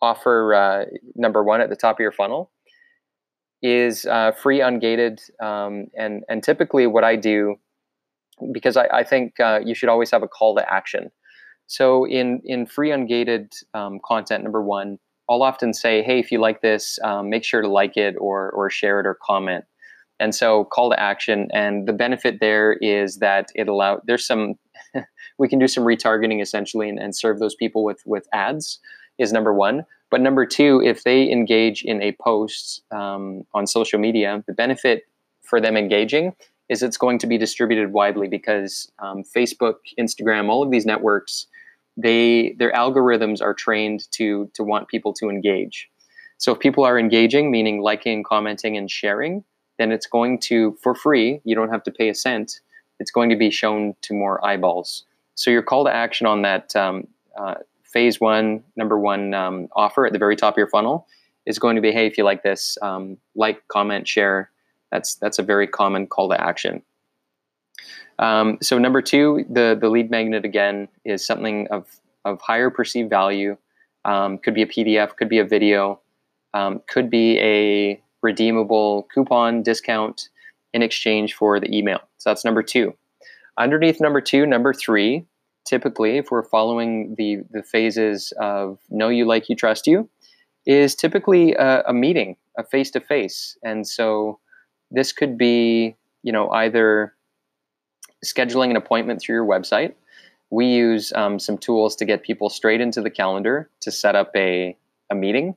offer, 0.00 0.54
uh, 0.54 0.84
number 1.14 1.44
one 1.44 1.60
at 1.60 1.68
the 1.68 1.76
top 1.76 1.96
of 1.96 2.00
your 2.00 2.12
funnel, 2.12 2.50
is 3.60 4.06
uh, 4.06 4.32
free 4.32 4.60
ungated. 4.60 5.18
Um, 5.44 5.88
and, 5.94 6.24
and 6.30 6.42
typically, 6.42 6.86
what 6.86 7.04
I 7.04 7.16
do, 7.16 7.56
because 8.50 8.78
I, 8.78 8.86
I 8.86 9.04
think 9.04 9.38
uh, 9.40 9.60
you 9.62 9.74
should 9.74 9.90
always 9.90 10.10
have 10.10 10.22
a 10.22 10.28
call 10.28 10.54
to 10.56 10.72
action. 10.72 11.10
So 11.66 12.06
in 12.06 12.40
in 12.44 12.66
free 12.66 12.90
ungated 12.90 13.52
um, 13.74 14.00
content, 14.04 14.44
number 14.44 14.62
one, 14.62 14.98
I'll 15.28 15.42
often 15.42 15.74
say, 15.74 16.02
"Hey, 16.02 16.20
if 16.20 16.30
you 16.30 16.40
like 16.40 16.60
this, 16.60 16.98
um, 17.02 17.30
make 17.30 17.44
sure 17.44 17.62
to 17.62 17.68
like 17.68 17.96
it 17.96 18.14
or 18.18 18.50
or 18.50 18.70
share 18.70 19.00
it 19.00 19.06
or 19.06 19.18
comment." 19.20 19.64
And 20.18 20.34
so, 20.34 20.64
call 20.64 20.90
to 20.90 21.00
action, 21.00 21.48
and 21.52 21.86
the 21.86 21.92
benefit 21.92 22.38
there 22.40 22.74
is 22.74 23.18
that 23.18 23.50
it 23.54 23.68
allow 23.68 24.00
there's 24.06 24.26
some 24.26 24.54
we 25.38 25.48
can 25.48 25.58
do 25.58 25.68
some 25.68 25.84
retargeting 25.84 26.40
essentially 26.40 26.88
and, 26.88 26.98
and 26.98 27.16
serve 27.16 27.38
those 27.38 27.54
people 27.54 27.84
with 27.84 28.02
with 28.06 28.26
ads 28.32 28.78
is 29.18 29.32
number 29.32 29.52
one. 29.52 29.84
But 30.10 30.20
number 30.20 30.46
two, 30.46 30.80
if 30.84 31.02
they 31.02 31.30
engage 31.30 31.82
in 31.82 32.00
a 32.00 32.16
post 32.22 32.82
um, 32.92 33.42
on 33.54 33.66
social 33.66 33.98
media, 33.98 34.44
the 34.46 34.52
benefit 34.52 35.02
for 35.42 35.60
them 35.60 35.76
engaging 35.76 36.32
is 36.68 36.82
it's 36.82 36.96
going 36.96 37.18
to 37.18 37.26
be 37.26 37.38
distributed 37.38 37.92
widely 37.92 38.28
because 38.28 38.90
um, 38.98 39.22
Facebook, 39.36 39.74
Instagram, 39.98 40.48
all 40.48 40.62
of 40.62 40.70
these 40.70 40.86
networks 40.86 41.46
they 41.96 42.54
their 42.58 42.72
algorithms 42.72 43.40
are 43.40 43.54
trained 43.54 44.10
to 44.12 44.50
to 44.54 44.62
want 44.62 44.88
people 44.88 45.12
to 45.14 45.28
engage. 45.30 45.88
So 46.38 46.52
if 46.52 46.58
people 46.58 46.84
are 46.84 46.98
engaging, 46.98 47.50
meaning 47.50 47.80
liking, 47.80 48.22
commenting, 48.22 48.76
and 48.76 48.90
sharing, 48.90 49.44
then 49.78 49.92
it's 49.92 50.06
going 50.06 50.38
to 50.40 50.76
for 50.82 50.94
free. 50.94 51.40
You 51.44 51.54
don't 51.54 51.70
have 51.70 51.82
to 51.84 51.90
pay 51.90 52.08
a 52.10 52.14
cent. 52.14 52.60
it's 52.98 53.10
going 53.10 53.30
to 53.30 53.36
be 53.36 53.50
shown 53.50 53.94
to 54.02 54.14
more 54.14 54.44
eyeballs. 54.44 55.04
So 55.34 55.50
your 55.50 55.62
call 55.62 55.84
to 55.84 55.94
action 55.94 56.26
on 56.26 56.42
that 56.42 56.74
um, 56.74 57.06
uh, 57.38 57.56
phase 57.82 58.20
one, 58.20 58.62
number 58.76 58.98
one 58.98 59.34
um, 59.34 59.68
offer 59.74 60.06
at 60.06 60.12
the 60.12 60.18
very 60.18 60.36
top 60.36 60.54
of 60.54 60.58
your 60.58 60.68
funnel 60.68 61.06
is 61.44 61.58
going 61.58 61.76
to 61.76 61.82
be, 61.82 61.92
hey, 61.92 62.06
if 62.06 62.18
you 62.18 62.24
like 62.24 62.42
this, 62.42 62.76
um, 62.82 63.18
like, 63.34 63.66
comment, 63.68 64.08
share. 64.08 64.50
That's 64.90 65.16
that's 65.16 65.38
a 65.38 65.42
very 65.42 65.66
common 65.66 66.06
call 66.06 66.28
to 66.30 66.40
action. 66.40 66.82
Um, 68.18 68.58
so 68.62 68.78
number 68.78 69.02
two, 69.02 69.44
the 69.50 69.76
the 69.78 69.88
lead 69.88 70.10
magnet 70.10 70.44
again 70.44 70.88
is 71.04 71.26
something 71.26 71.68
of 71.70 71.86
of 72.24 72.40
higher 72.40 72.70
perceived 72.70 73.10
value. 73.10 73.56
Um, 74.04 74.38
could 74.38 74.54
be 74.54 74.62
a 74.62 74.66
PDF, 74.66 75.16
could 75.16 75.28
be 75.28 75.38
a 75.38 75.44
video, 75.44 76.00
um, 76.54 76.80
could 76.86 77.10
be 77.10 77.38
a 77.40 78.00
redeemable 78.22 79.08
coupon 79.12 79.62
discount 79.62 80.28
in 80.72 80.82
exchange 80.82 81.34
for 81.34 81.58
the 81.58 81.76
email. 81.76 82.00
So 82.18 82.30
that's 82.30 82.44
number 82.44 82.62
two. 82.62 82.94
Underneath 83.58 84.00
number 84.00 84.20
two, 84.20 84.46
number 84.46 84.72
three, 84.72 85.24
typically, 85.64 86.18
if 86.18 86.30
we're 86.30 86.42
following 86.44 87.14
the 87.16 87.40
the 87.50 87.62
phases 87.62 88.32
of 88.40 88.78
know 88.90 89.08
you, 89.08 89.26
like 89.26 89.48
you, 89.48 89.56
trust 89.56 89.86
you, 89.86 90.08
is 90.66 90.94
typically 90.94 91.54
a, 91.54 91.82
a 91.88 91.92
meeting, 91.92 92.36
a 92.56 92.64
face 92.64 92.90
to 92.92 93.00
face, 93.00 93.58
and 93.62 93.86
so 93.86 94.38
this 94.90 95.12
could 95.12 95.36
be 95.36 95.96
you 96.22 96.32
know 96.32 96.50
either 96.50 97.15
scheduling 98.24 98.70
an 98.70 98.76
appointment 98.76 99.20
through 99.20 99.34
your 99.34 99.46
website. 99.46 99.94
We 100.50 100.66
use 100.66 101.12
um, 101.14 101.38
some 101.38 101.58
tools 101.58 101.96
to 101.96 102.04
get 102.04 102.22
people 102.22 102.48
straight 102.48 102.80
into 102.80 103.00
the 103.00 103.10
calendar 103.10 103.68
to 103.80 103.90
set 103.90 104.14
up 104.14 104.30
a, 104.36 104.76
a 105.10 105.14
meeting 105.14 105.56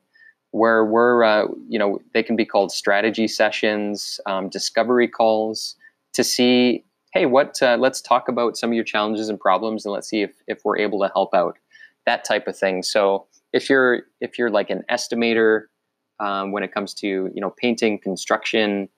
where 0.51 0.83
we're, 0.83 1.23
uh, 1.23 1.45
you 1.67 1.77
know, 1.77 1.99
they 2.13 2.23
can 2.23 2.35
be 2.35 2.45
called 2.45 2.71
strategy 2.71 3.27
sessions, 3.27 4.19
um, 4.25 4.49
discovery 4.49 5.07
calls 5.07 5.75
to 6.13 6.23
see, 6.23 6.83
hey, 7.13 7.27
what, 7.27 7.61
uh, 7.61 7.77
let's 7.79 8.01
talk 8.01 8.27
about 8.27 8.57
some 8.57 8.71
of 8.71 8.73
your 8.73 8.83
challenges 8.83 9.29
and 9.29 9.39
problems 9.39 9.85
and 9.85 9.93
let's 9.93 10.09
see 10.09 10.21
if, 10.21 10.31
if 10.47 10.65
we're 10.65 10.77
able 10.77 10.99
to 10.99 11.11
help 11.13 11.33
out, 11.35 11.57
that 12.05 12.23
type 12.23 12.47
of 12.47 12.57
thing. 12.57 12.81
So 12.81 13.27
if 13.53 13.69
you're, 13.69 14.03
if 14.21 14.39
you're 14.39 14.49
like 14.49 14.71
an 14.71 14.83
estimator 14.89 15.65
um, 16.19 16.51
when 16.51 16.63
it 16.63 16.73
comes 16.73 16.95
to, 16.95 17.07
you 17.07 17.41
know, 17.41 17.53
painting, 17.55 17.99
construction, 17.99 18.89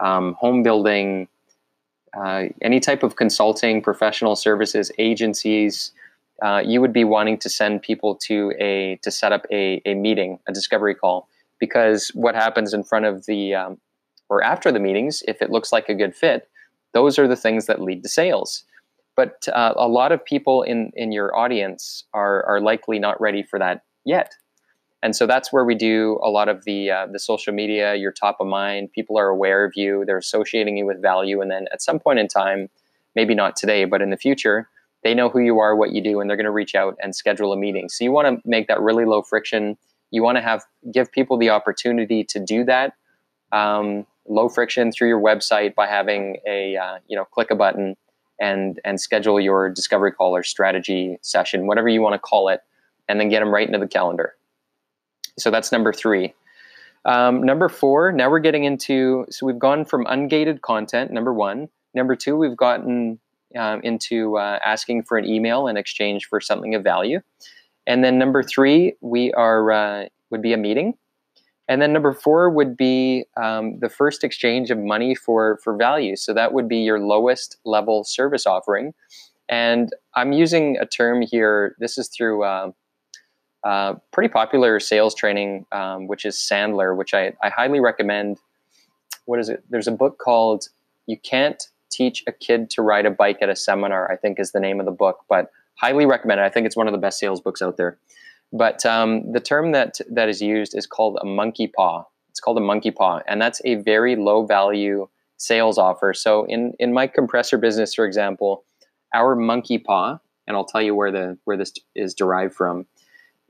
um, 0.00 0.34
home 0.34 0.62
building, 0.62 1.28
uh, 2.16 2.44
any 2.62 2.80
type 2.80 3.02
of 3.02 3.16
consulting, 3.16 3.82
professional 3.82 4.36
services, 4.36 4.90
agencies, 4.98 5.92
uh, 6.42 6.62
you 6.64 6.80
would 6.80 6.92
be 6.92 7.04
wanting 7.04 7.38
to 7.38 7.48
send 7.48 7.82
people 7.82 8.14
to 8.14 8.52
a 8.60 8.98
to 9.02 9.10
set 9.10 9.32
up 9.32 9.46
a, 9.50 9.82
a 9.84 9.94
meeting, 9.94 10.38
a 10.46 10.52
discovery 10.52 10.94
call, 10.94 11.28
because 11.58 12.08
what 12.14 12.34
happens 12.34 12.72
in 12.72 12.84
front 12.84 13.04
of 13.04 13.26
the 13.26 13.54
um, 13.54 13.78
or 14.28 14.42
after 14.42 14.70
the 14.70 14.78
meetings, 14.78 15.22
if 15.26 15.42
it 15.42 15.50
looks 15.50 15.72
like 15.72 15.88
a 15.88 15.94
good 15.94 16.14
fit, 16.14 16.48
those 16.94 17.18
are 17.18 17.26
the 17.26 17.36
things 17.36 17.66
that 17.66 17.80
lead 17.80 18.02
to 18.02 18.08
sales. 18.08 18.64
But 19.16 19.48
uh, 19.52 19.74
a 19.76 19.88
lot 19.88 20.12
of 20.12 20.24
people 20.24 20.62
in 20.62 20.92
in 20.94 21.12
your 21.12 21.36
audience 21.36 22.04
are 22.14 22.44
are 22.46 22.60
likely 22.60 22.98
not 22.98 23.20
ready 23.20 23.42
for 23.42 23.58
that 23.58 23.82
yet 24.04 24.32
and 25.02 25.14
so 25.14 25.26
that's 25.26 25.52
where 25.52 25.64
we 25.64 25.74
do 25.74 26.18
a 26.22 26.30
lot 26.30 26.48
of 26.48 26.64
the 26.64 26.90
uh, 26.90 27.06
the 27.06 27.18
social 27.18 27.52
media. 27.52 27.94
You're 27.94 28.12
top 28.12 28.38
of 28.40 28.46
mind. 28.46 28.92
People 28.92 29.18
are 29.18 29.28
aware 29.28 29.64
of 29.64 29.72
you. 29.76 30.04
They're 30.06 30.18
associating 30.18 30.76
you 30.76 30.86
with 30.86 31.00
value. 31.00 31.40
And 31.40 31.50
then 31.50 31.66
at 31.72 31.82
some 31.82 31.98
point 31.98 32.18
in 32.18 32.28
time 32.28 32.68
maybe 33.14 33.34
not 33.34 33.56
today 33.56 33.84
but 33.84 34.02
in 34.02 34.10
the 34.10 34.16
future 34.16 34.68
they 35.02 35.14
know 35.14 35.28
who 35.28 35.40
you 35.40 35.58
are 35.58 35.74
what 35.76 35.92
you 35.92 36.02
do 36.02 36.20
and 36.20 36.28
they're 36.28 36.36
going 36.36 36.44
to 36.44 36.50
reach 36.50 36.74
out 36.74 36.96
and 37.00 37.14
schedule 37.14 37.52
a 37.52 37.56
meeting. 37.56 37.88
So 37.88 38.04
you 38.04 38.12
want 38.12 38.26
to 38.28 38.48
make 38.48 38.66
that 38.68 38.80
really 38.80 39.04
low 39.04 39.22
friction. 39.22 39.76
You 40.10 40.22
want 40.22 40.36
to 40.36 40.42
have 40.42 40.64
give 40.92 41.10
people 41.12 41.38
the 41.38 41.50
opportunity 41.50 42.24
to 42.24 42.40
do 42.40 42.64
that 42.64 42.94
um, 43.52 44.06
low 44.26 44.48
friction 44.48 44.92
through 44.92 45.08
your 45.08 45.20
website 45.20 45.74
by 45.74 45.86
having 45.86 46.38
a 46.46 46.76
uh, 46.76 46.98
you 47.06 47.16
know 47.16 47.24
click 47.24 47.50
a 47.50 47.54
button 47.54 47.96
and 48.40 48.80
and 48.84 49.00
schedule 49.00 49.40
your 49.40 49.68
discovery 49.70 50.12
call 50.12 50.34
or 50.34 50.42
strategy 50.42 51.18
session 51.22 51.66
whatever 51.66 51.88
you 51.88 52.00
want 52.00 52.14
to 52.14 52.18
call 52.18 52.48
it 52.48 52.60
and 53.08 53.18
then 53.18 53.28
get 53.28 53.40
them 53.40 53.52
right 53.52 53.66
into 53.66 53.78
the 53.78 53.88
calendar 53.88 54.34
so 55.38 55.50
that's 55.50 55.72
number 55.72 55.92
three. 55.92 56.34
Um, 57.04 57.42
number 57.42 57.68
four, 57.68 58.12
now 58.12 58.28
we're 58.30 58.40
getting 58.40 58.64
into, 58.64 59.24
so 59.30 59.46
we've 59.46 59.58
gone 59.58 59.84
from 59.84 60.04
ungated 60.06 60.60
content, 60.60 61.10
number 61.10 61.32
one. 61.32 61.68
Number 61.94 62.16
two, 62.16 62.36
we've 62.36 62.56
gotten 62.56 63.18
um, 63.56 63.80
into 63.82 64.36
uh, 64.36 64.58
asking 64.64 65.04
for 65.04 65.16
an 65.16 65.24
email 65.24 65.68
in 65.68 65.76
exchange 65.76 66.26
for 66.26 66.40
something 66.40 66.74
of 66.74 66.84
value. 66.84 67.20
And 67.86 68.04
then 68.04 68.18
number 68.18 68.42
three, 68.42 68.94
we 69.00 69.32
are, 69.32 69.72
uh, 69.72 70.08
would 70.30 70.42
be 70.42 70.52
a 70.52 70.58
meeting. 70.58 70.94
And 71.68 71.80
then 71.80 71.92
number 71.92 72.12
four 72.12 72.50
would 72.50 72.76
be 72.76 73.24
um, 73.36 73.78
the 73.78 73.88
first 73.88 74.24
exchange 74.24 74.70
of 74.70 74.78
money 74.78 75.14
for, 75.14 75.58
for 75.62 75.76
value. 75.76 76.16
So 76.16 76.34
that 76.34 76.52
would 76.52 76.68
be 76.68 76.78
your 76.78 76.98
lowest 76.98 77.58
level 77.64 78.04
service 78.04 78.46
offering. 78.46 78.94
And 79.48 79.90
I'm 80.14 80.32
using 80.32 80.76
a 80.78 80.86
term 80.86 81.22
here, 81.22 81.74
this 81.78 81.96
is 81.96 82.08
through 82.08 82.44
uh, 82.44 82.72
uh, 83.64 83.94
pretty 84.12 84.28
popular 84.28 84.80
sales 84.80 85.14
training, 85.14 85.66
um, 85.72 86.06
which 86.06 86.24
is 86.24 86.36
Sandler, 86.36 86.96
which 86.96 87.14
I, 87.14 87.32
I 87.42 87.48
highly 87.48 87.80
recommend. 87.80 88.38
What 89.24 89.38
is 89.38 89.48
it? 89.48 89.64
There's 89.68 89.88
a 89.88 89.92
book 89.92 90.18
called 90.18 90.68
You 91.06 91.16
Can't 91.16 91.62
Teach 91.90 92.22
a 92.26 92.32
Kid 92.32 92.70
to 92.70 92.82
Ride 92.82 93.06
a 93.06 93.10
Bike 93.10 93.38
at 93.40 93.48
a 93.48 93.56
Seminar, 93.56 94.10
I 94.10 94.16
think 94.16 94.38
is 94.38 94.52
the 94.52 94.60
name 94.60 94.80
of 94.80 94.86
the 94.86 94.92
book, 94.92 95.24
but 95.28 95.50
highly 95.74 96.06
recommend 96.06 96.40
it. 96.40 96.44
I 96.44 96.48
think 96.48 96.66
it's 96.66 96.76
one 96.76 96.86
of 96.86 96.92
the 96.92 96.98
best 96.98 97.18
sales 97.18 97.40
books 97.40 97.62
out 97.62 97.76
there. 97.76 97.98
But 98.52 98.86
um, 98.86 99.32
the 99.32 99.40
term 99.40 99.72
that, 99.72 99.98
that 100.10 100.28
is 100.28 100.40
used 100.40 100.76
is 100.76 100.86
called 100.86 101.18
a 101.20 101.26
monkey 101.26 101.66
paw. 101.66 102.04
It's 102.30 102.40
called 102.40 102.58
a 102.58 102.62
monkey 102.62 102.90
paw, 102.90 103.20
and 103.26 103.42
that's 103.42 103.60
a 103.64 103.76
very 103.76 104.16
low 104.16 104.46
value 104.46 105.08
sales 105.36 105.78
offer. 105.78 106.14
So 106.14 106.44
in, 106.44 106.74
in 106.78 106.92
my 106.92 107.06
compressor 107.06 107.58
business, 107.58 107.94
for 107.94 108.04
example, 108.04 108.64
our 109.12 109.34
monkey 109.34 109.78
paw, 109.78 110.18
and 110.46 110.56
I'll 110.56 110.64
tell 110.64 110.82
you 110.82 110.94
where 110.94 111.10
the 111.10 111.36
where 111.44 111.56
this 111.56 111.72
is 111.94 112.14
derived 112.14 112.54
from, 112.54 112.86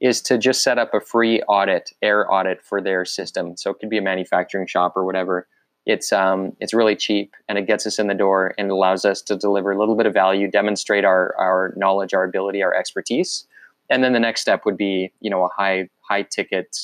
is 0.00 0.20
to 0.22 0.38
just 0.38 0.62
set 0.62 0.78
up 0.78 0.94
a 0.94 1.00
free 1.00 1.42
audit, 1.42 1.92
air 2.02 2.30
audit 2.32 2.62
for 2.62 2.80
their 2.80 3.04
system. 3.04 3.56
So 3.56 3.70
it 3.70 3.78
could 3.80 3.90
be 3.90 3.98
a 3.98 4.02
manufacturing 4.02 4.66
shop 4.66 4.96
or 4.96 5.04
whatever. 5.04 5.48
It's 5.86 6.12
um, 6.12 6.54
it's 6.60 6.74
really 6.74 6.94
cheap 6.94 7.34
and 7.48 7.58
it 7.58 7.66
gets 7.66 7.86
us 7.86 7.98
in 7.98 8.08
the 8.08 8.14
door 8.14 8.54
and 8.58 8.70
allows 8.70 9.04
us 9.04 9.22
to 9.22 9.36
deliver 9.36 9.72
a 9.72 9.78
little 9.78 9.96
bit 9.96 10.06
of 10.06 10.12
value, 10.12 10.50
demonstrate 10.50 11.04
our 11.04 11.34
our 11.38 11.72
knowledge, 11.76 12.12
our 12.12 12.24
ability, 12.24 12.62
our 12.62 12.74
expertise, 12.74 13.46
and 13.88 14.04
then 14.04 14.12
the 14.12 14.20
next 14.20 14.42
step 14.42 14.66
would 14.66 14.76
be 14.76 15.10
you 15.20 15.30
know 15.30 15.44
a 15.44 15.48
high 15.48 15.88
high 16.00 16.22
ticket 16.22 16.76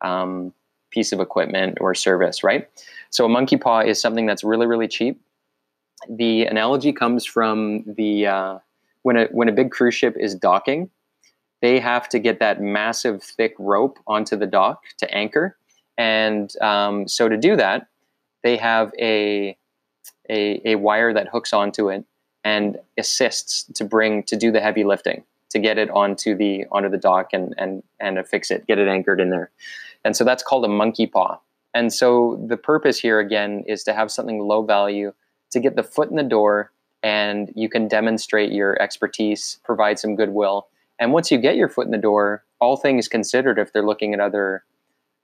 um, 0.00 0.54
piece 0.90 1.12
of 1.12 1.20
equipment 1.20 1.76
or 1.80 1.94
service, 1.94 2.42
right? 2.42 2.68
So 3.10 3.26
a 3.26 3.28
monkey 3.28 3.58
paw 3.58 3.80
is 3.80 4.00
something 4.00 4.24
that's 4.24 4.42
really 4.42 4.66
really 4.66 4.88
cheap. 4.88 5.20
The 6.08 6.46
analogy 6.46 6.92
comes 6.92 7.26
from 7.26 7.84
the 7.86 8.28
uh, 8.28 8.58
when 9.02 9.18
a 9.18 9.26
when 9.26 9.50
a 9.50 9.52
big 9.52 9.70
cruise 9.70 9.94
ship 9.94 10.16
is 10.18 10.34
docking 10.34 10.88
they 11.60 11.80
have 11.80 12.08
to 12.10 12.18
get 12.18 12.38
that 12.40 12.60
massive 12.60 13.22
thick 13.22 13.54
rope 13.58 13.98
onto 14.06 14.36
the 14.36 14.46
dock 14.46 14.82
to 14.98 15.12
anchor. 15.12 15.56
And 15.96 16.52
um, 16.60 17.08
so 17.08 17.28
to 17.28 17.36
do 17.36 17.56
that, 17.56 17.88
they 18.42 18.56
have 18.56 18.92
a, 18.98 19.56
a, 20.30 20.60
a 20.64 20.74
wire 20.76 21.12
that 21.12 21.28
hooks 21.28 21.52
onto 21.52 21.88
it 21.88 22.04
and 22.44 22.78
assists 22.96 23.64
to 23.74 23.84
bring 23.84 24.22
to 24.24 24.36
do 24.36 24.52
the 24.52 24.60
heavy 24.60 24.84
lifting 24.84 25.24
to 25.50 25.58
get 25.58 25.78
it 25.78 25.90
onto 25.90 26.36
the 26.36 26.66
onto 26.70 26.88
the 26.88 26.98
dock 26.98 27.30
and 27.32 27.54
and 27.58 27.82
and 28.00 28.18
affix 28.18 28.50
it, 28.50 28.66
get 28.66 28.78
it 28.78 28.88
anchored 28.88 29.20
in 29.20 29.30
there. 29.30 29.50
And 30.04 30.16
so 30.16 30.24
that's 30.24 30.42
called 30.42 30.64
a 30.64 30.68
monkey 30.68 31.06
paw. 31.06 31.40
And 31.74 31.92
so 31.92 32.42
the 32.46 32.56
purpose 32.56 32.98
here 32.98 33.18
again 33.18 33.64
is 33.66 33.84
to 33.84 33.92
have 33.92 34.10
something 34.10 34.40
low 34.40 34.62
value 34.62 35.12
to 35.50 35.60
get 35.60 35.76
the 35.76 35.82
foot 35.82 36.10
in 36.10 36.16
the 36.16 36.22
door 36.22 36.72
and 37.02 37.52
you 37.54 37.68
can 37.68 37.88
demonstrate 37.88 38.52
your 38.52 38.80
expertise, 38.82 39.60
provide 39.64 39.98
some 39.98 40.16
goodwill, 40.16 40.68
and 40.98 41.12
once 41.12 41.30
you 41.30 41.38
get 41.38 41.56
your 41.56 41.68
foot 41.68 41.86
in 41.86 41.92
the 41.92 41.98
door, 41.98 42.44
all 42.60 42.76
things 42.76 43.08
considered, 43.08 43.58
if 43.58 43.72
they're 43.72 43.86
looking 43.86 44.14
at 44.14 44.20
other 44.20 44.64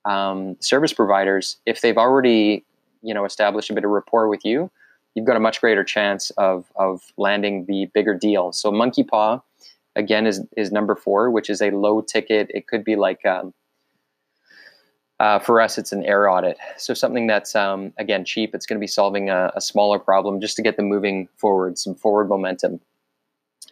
um, 0.05 0.57
service 0.61 0.93
providers, 0.93 1.57
if 1.67 1.81
they've 1.81 1.97
already 1.97 2.65
you 3.03 3.15
know 3.15 3.25
established 3.25 3.71
a 3.71 3.75
bit 3.75 3.85
of 3.85 3.91
rapport 3.91 4.29
with 4.29 4.45
you, 4.45 4.71
you've 5.15 5.27
got 5.27 5.37
a 5.37 5.41
much 5.41 5.61
greater 5.61 5.85
chance 5.85 6.31
of 6.31 6.71
of 6.77 7.03
landing 7.17 7.67
the 7.67 7.87
bigger 7.95 8.15
deal. 8.15 8.53
So 8.53 8.71
Monkey 8.71 9.03
Paw, 9.03 9.41
again, 9.97 10.27
is 10.27 10.43
is 10.57 10.73
number 10.73 10.95
four, 10.95 11.31
which 11.31 11.51
is 11.51 11.61
a 11.61 11.71
low 11.71 12.01
ticket. 12.01 12.51
It 12.55 12.67
could 12.67 12.85
be 12.85 12.97
like 12.97 13.25
um, 13.25 13.55
uh, 15.21 15.39
for 15.39 15.61
us, 15.61 15.79
it's 15.79 15.93
an 15.93 16.05
air 16.05 16.29
audit. 16.29 16.59
So 16.77 16.93
something 16.93 17.27
that's 17.27 17.55
um, 17.55 17.93
again 17.99 18.25
cheap. 18.25 18.55
It's 18.55 18.67
going 18.67 18.79
to 18.79 18.81
be 18.81 18.87
solving 18.87 19.31
a, 19.31 19.53
a 19.55 19.61
smaller 19.61 19.99
problem 19.99 20.41
just 20.41 20.57
to 20.57 20.63
get 20.63 20.77
them 20.77 20.87
moving 20.87 21.29
forward, 21.37 21.79
some 21.79 21.95
forward 21.95 22.29
momentum. 22.29 22.81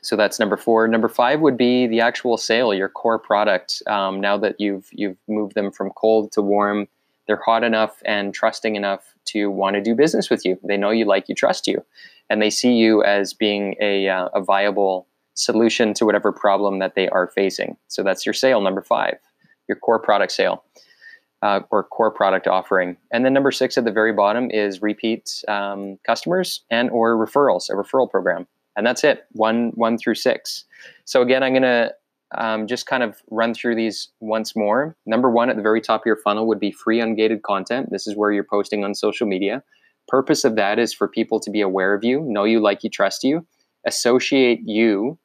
So 0.02 0.16
that's 0.16 0.38
number 0.38 0.56
four. 0.56 0.88
Number 0.88 1.08
five 1.08 1.40
would 1.40 1.56
be 1.56 1.86
the 1.86 2.00
actual 2.00 2.36
sale, 2.36 2.74
your 2.74 2.88
core 2.88 3.18
product. 3.18 3.82
Um, 3.86 4.20
now 4.20 4.36
that 4.38 4.56
you've 4.58 4.88
you've 4.92 5.16
moved 5.28 5.54
them 5.54 5.70
from 5.70 5.90
cold 5.90 6.32
to 6.32 6.42
warm, 6.42 6.88
they're 7.26 7.40
hot 7.44 7.62
enough 7.64 8.02
and 8.04 8.34
trusting 8.34 8.76
enough 8.76 9.14
to 9.26 9.48
want 9.50 9.76
to 9.76 9.80
do 9.80 9.94
business 9.94 10.28
with 10.28 10.44
you. 10.44 10.58
They 10.64 10.76
know 10.76 10.90
you, 10.90 11.04
like 11.04 11.28
you, 11.28 11.34
trust 11.36 11.68
you, 11.68 11.84
and 12.28 12.42
they 12.42 12.50
see 12.50 12.74
you 12.74 13.04
as 13.04 13.32
being 13.32 13.76
a 13.80 14.08
uh, 14.08 14.28
a 14.34 14.42
viable 14.42 15.06
solution 15.34 15.94
to 15.94 16.04
whatever 16.04 16.32
problem 16.32 16.80
that 16.80 16.94
they 16.94 17.08
are 17.08 17.28
facing. 17.28 17.76
So 17.88 18.02
that's 18.02 18.26
your 18.26 18.34
sale 18.34 18.60
number 18.60 18.82
five, 18.82 19.18
your 19.68 19.76
core 19.76 20.00
product 20.00 20.32
sale. 20.32 20.64
uh, 21.42 21.60
or 21.70 21.82
core 21.82 22.10
product 22.10 22.46
offering. 22.46 22.96
And 23.10 23.24
then 23.24 23.32
number 23.32 23.50
six 23.50 23.76
at 23.76 23.84
the 23.84 23.92
very 23.92 24.12
bottom 24.12 24.50
is 24.50 24.80
repeat 24.80 25.44
um, 25.48 25.98
customers 26.06 26.64
and 26.70 26.88
or 26.90 27.16
referrals, 27.16 27.68
a 27.68 27.74
referral 27.74 28.08
program. 28.08 28.46
And 28.76 28.86
that's 28.86 29.04
it, 29.04 29.26
one 29.32 29.72
one 29.74 29.98
through 29.98 30.14
six. 30.14 30.64
So 31.04 31.22
again, 31.22 31.42
I'm 31.42 31.52
going 31.52 31.62
to 31.62 31.94
um, 32.34 32.66
just 32.66 32.86
kind 32.86 33.02
of 33.02 33.20
run 33.30 33.52
through 33.54 33.74
these 33.74 34.08
once 34.20 34.56
more. 34.56 34.96
Number 35.04 35.30
one 35.30 35.50
at 35.50 35.56
the 35.56 35.62
very 35.62 35.80
top 35.80 36.02
of 36.02 36.06
your 36.06 36.16
funnel 36.16 36.46
would 36.46 36.60
be 36.60 36.72
free 36.72 36.98
ungated 36.98 37.42
content. 37.42 37.90
This 37.90 38.06
is 38.06 38.16
where 38.16 38.32
you're 38.32 38.44
posting 38.44 38.84
on 38.84 38.94
social 38.94 39.26
media. 39.26 39.62
Purpose 40.08 40.44
of 40.44 40.56
that 40.56 40.78
is 40.78 40.92
for 40.92 41.06
people 41.06 41.38
to 41.40 41.50
be 41.50 41.60
aware 41.60 41.94
of 41.94 42.02
you, 42.04 42.20
know 42.22 42.44
you, 42.44 42.60
like 42.60 42.82
you, 42.82 42.90
trust 42.90 43.22
you, 43.22 43.46
associate 43.86 44.60
you 44.64 45.18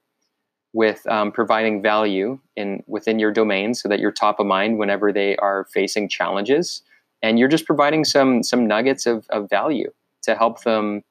with 0.73 1.07
um, 1.07 1.31
providing 1.31 1.81
value 1.81 2.39
in 2.55 2.83
within 2.87 3.19
your 3.19 3.31
domain 3.31 3.73
so 3.73 3.87
that 3.89 3.99
you're 3.99 4.11
top 4.11 4.39
of 4.39 4.45
mind 4.45 4.77
whenever 4.77 5.11
they 5.11 5.35
are 5.37 5.65
facing 5.73 6.09
challenges 6.09 6.83
and 7.23 7.39
you're 7.39 7.47
just 7.47 7.65
providing 7.65 8.03
some 8.03 8.43
some 8.43 8.67
nuggets 8.67 9.05
of, 9.05 9.25
of 9.29 9.49
value 9.49 9.89
to 10.21 10.35
help 10.35 10.61
them 10.63 11.01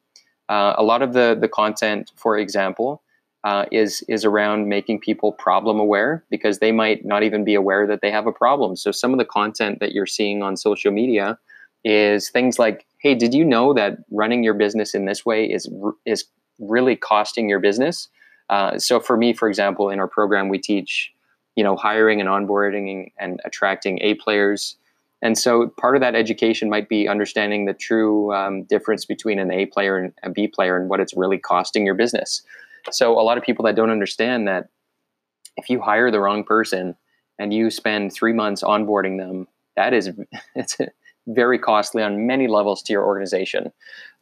uh, 0.49 0.73
a 0.77 0.83
lot 0.83 1.01
of 1.01 1.13
the 1.13 1.37
the 1.39 1.47
content 1.47 2.11
for 2.15 2.37
example 2.37 3.01
uh, 3.43 3.65
is 3.71 4.03
is 4.07 4.25
around 4.25 4.67
making 4.67 4.99
people 4.99 5.31
problem 5.31 5.79
aware 5.79 6.23
because 6.29 6.59
they 6.59 6.71
might 6.71 7.05
not 7.05 7.23
even 7.23 7.43
be 7.43 7.55
aware 7.55 7.87
that 7.87 8.01
they 8.01 8.11
have 8.11 8.27
a 8.27 8.31
problem 8.31 8.75
so 8.75 8.91
some 8.91 9.11
of 9.11 9.19
the 9.19 9.25
content 9.25 9.79
that 9.79 9.91
you're 9.91 10.05
seeing 10.05 10.41
on 10.41 10.57
social 10.57 10.91
media 10.91 11.37
is 11.83 12.29
things 12.29 12.59
like 12.59 12.85
hey 12.99 13.13
did 13.15 13.33
you 13.33 13.45
know 13.45 13.73
that 13.73 13.97
running 14.11 14.43
your 14.43 14.53
business 14.53 14.93
in 14.93 15.05
this 15.05 15.25
way 15.25 15.45
is 15.45 15.69
is 16.05 16.25
really 16.59 16.95
costing 16.95 17.47
your 17.47 17.59
business 17.59 18.09
uh, 18.49 18.77
so 18.79 18.99
for 18.99 19.17
me, 19.17 19.33
for 19.33 19.47
example, 19.47 19.89
in 19.89 19.99
our 19.99 20.07
program, 20.07 20.49
we 20.49 20.57
teach, 20.57 21.11
you 21.55 21.63
know, 21.63 21.75
hiring 21.75 22.21
and 22.21 22.29
onboarding 22.29 23.11
and 23.19 23.41
attracting 23.45 23.99
A 24.01 24.15
players. 24.15 24.77
And 25.21 25.37
so 25.37 25.67
part 25.67 25.95
of 25.95 26.01
that 26.01 26.15
education 26.15 26.69
might 26.69 26.89
be 26.89 27.07
understanding 27.07 27.65
the 27.65 27.73
true 27.73 28.33
um, 28.33 28.63
difference 28.63 29.05
between 29.05 29.39
an 29.39 29.51
A 29.51 29.65
player 29.65 29.97
and 29.97 30.13
a 30.23 30.29
B 30.29 30.47
player 30.47 30.77
and 30.77 30.89
what 30.89 30.99
it's 30.99 31.15
really 31.15 31.37
costing 31.37 31.85
your 31.85 31.95
business. 31.95 32.43
So 32.91 33.19
a 33.19 33.23
lot 33.23 33.37
of 33.37 33.43
people 33.43 33.65
that 33.65 33.75
don't 33.75 33.89
understand 33.89 34.47
that 34.47 34.69
if 35.57 35.69
you 35.69 35.81
hire 35.81 36.11
the 36.11 36.19
wrong 36.19 36.43
person 36.43 36.95
and 37.39 37.53
you 37.53 37.69
spend 37.71 38.13
three 38.13 38.33
months 38.33 38.63
onboarding 38.63 39.17
them, 39.17 39.47
that 39.75 39.93
is 39.93 40.11
it's 40.55 40.77
very 41.27 41.59
costly 41.59 42.01
on 42.01 42.25
many 42.25 42.47
levels 42.47 42.81
to 42.83 42.93
your 42.93 43.05
organization. 43.05 43.71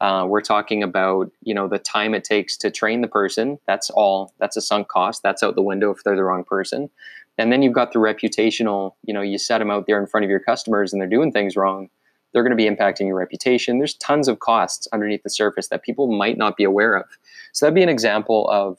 Uh, 0.01 0.25
we're 0.27 0.41
talking 0.41 0.83
about 0.83 1.31
you 1.41 1.53
know 1.53 1.67
the 1.67 1.79
time 1.79 2.13
it 2.13 2.23
takes 2.23 2.57
to 2.57 2.71
train 2.71 3.01
the 3.01 3.07
person. 3.07 3.59
That's 3.67 3.89
all. 3.89 4.33
That's 4.39 4.57
a 4.57 4.61
sunk 4.61 4.87
cost. 4.87 5.23
That's 5.23 5.43
out 5.43 5.55
the 5.55 5.61
window 5.61 5.91
if 5.91 6.03
they're 6.03 6.15
the 6.15 6.23
wrong 6.23 6.43
person. 6.43 6.89
And 7.37 7.51
then 7.51 7.61
you've 7.61 7.73
got 7.73 7.93
the 7.93 7.99
reputational. 7.99 8.93
You 9.03 9.13
know, 9.13 9.21
you 9.21 9.37
set 9.37 9.59
them 9.59 9.71
out 9.71 9.85
there 9.87 9.99
in 9.99 10.07
front 10.07 10.23
of 10.23 10.29
your 10.29 10.39
customers, 10.39 10.91
and 10.91 11.01
they're 11.01 11.09
doing 11.09 11.31
things 11.31 11.55
wrong. 11.55 11.89
They're 12.33 12.43
going 12.43 12.57
to 12.57 12.57
be 12.57 12.69
impacting 12.69 13.07
your 13.07 13.15
reputation. 13.15 13.77
There's 13.77 13.93
tons 13.93 14.27
of 14.27 14.39
costs 14.39 14.89
underneath 14.91 15.23
the 15.23 15.29
surface 15.29 15.69
that 15.69 15.83
people 15.83 16.11
might 16.11 16.37
not 16.37 16.57
be 16.57 16.65
aware 16.65 16.95
of. 16.95 17.05
So 17.53 17.65
that'd 17.65 17.75
be 17.75 17.83
an 17.83 17.87
example 17.87 18.49
of 18.49 18.77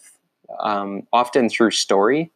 um, 0.60 1.04
often 1.12 1.48
through 1.48 1.70
story 1.70 2.30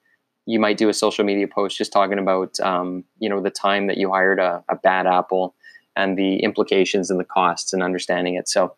you 0.47 0.59
might 0.59 0.79
do 0.79 0.89
a 0.89 0.95
social 0.95 1.25
media 1.25 1.47
post 1.47 1.77
just 1.77 1.93
talking 1.93 2.19
about 2.19 2.59
um, 2.61 3.05
you 3.19 3.29
know 3.29 3.41
the 3.41 3.51
time 3.51 3.87
that 3.87 3.99
you 3.99 4.11
hired 4.11 4.39
a, 4.39 4.65
a 4.69 4.77
bad 4.77 5.07
apple 5.07 5.55
and 5.97 6.17
the 6.17 6.37
implications 6.43 7.11
and 7.11 7.19
the 7.19 7.25
costs 7.25 7.73
and 7.73 7.83
understanding 7.83 8.35
it. 8.35 8.49
So 8.49 8.75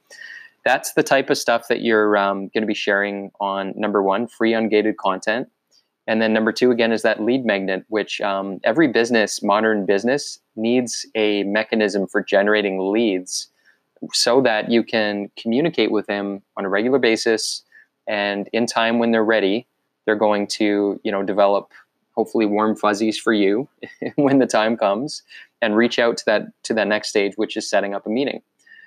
that's 0.64 0.92
the 0.92 1.02
type 1.02 1.30
of 1.30 1.38
stuff 1.38 1.68
that 1.68 1.82
you're 1.82 2.16
um, 2.16 2.48
going 2.48 2.62
to 2.62 2.66
be 2.66 2.74
sharing 2.74 3.30
on 3.40 3.72
number 3.76 4.02
one, 4.02 4.26
free 4.26 4.52
ungated 4.52 4.96
content. 4.96 5.48
And 6.06 6.20
then 6.20 6.32
number 6.32 6.52
two, 6.52 6.70
again, 6.70 6.92
is 6.92 7.02
that 7.02 7.22
lead 7.22 7.44
magnet, 7.44 7.84
which 7.88 8.20
um, 8.20 8.60
every 8.64 8.88
business, 8.88 9.42
modern 9.42 9.86
business, 9.86 10.40
needs 10.56 11.06
a 11.14 11.44
mechanism 11.44 12.06
for 12.06 12.22
generating 12.22 12.92
leads 12.92 13.48
so 14.12 14.40
that 14.42 14.70
you 14.70 14.82
can 14.82 15.30
communicate 15.36 15.92
with 15.92 16.06
them 16.06 16.42
on 16.56 16.64
a 16.64 16.68
regular 16.68 16.98
basis. 16.98 17.62
And 18.08 18.48
in 18.52 18.66
time 18.66 18.98
when 18.98 19.12
they're 19.12 19.24
ready, 19.24 19.66
they're 20.04 20.16
going 20.16 20.48
to, 20.48 21.00
you 21.04 21.12
know, 21.12 21.22
develop 21.22 21.70
hopefully 22.14 22.46
warm 22.46 22.76
fuzzies 22.76 23.18
for 23.18 23.32
you 23.32 23.68
when 24.16 24.38
the 24.38 24.46
time 24.46 24.76
comes 24.76 25.22
and 25.62 25.76
reach 25.76 25.98
out 25.98 26.16
to 26.18 26.24
that 26.26 26.42
to 26.64 26.74
that 26.74 26.88
next 26.88 27.08
stage 27.08 27.32
which 27.36 27.56
is 27.56 27.68
setting 27.68 27.94
up 27.94 28.06
a 28.06 28.10
meeting. 28.10 28.42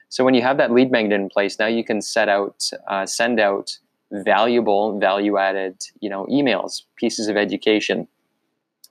So 0.09 0.23
when 0.23 0.35
you 0.35 0.43
have 0.43 0.57
that 0.57 0.71
lead 0.71 0.91
magnet 0.91 1.19
in 1.19 1.29
place 1.29 1.57
now 1.57 1.67
you 1.67 1.83
can 1.83 2.01
set 2.01 2.29
out 2.29 2.69
uh, 2.87 3.05
send 3.05 3.39
out 3.39 3.77
valuable 4.11 4.99
value 4.99 5.37
added 5.37 5.81
you 5.99 6.09
know 6.09 6.25
emails 6.27 6.83
pieces 6.95 7.27
of 7.27 7.37
education 7.37 8.07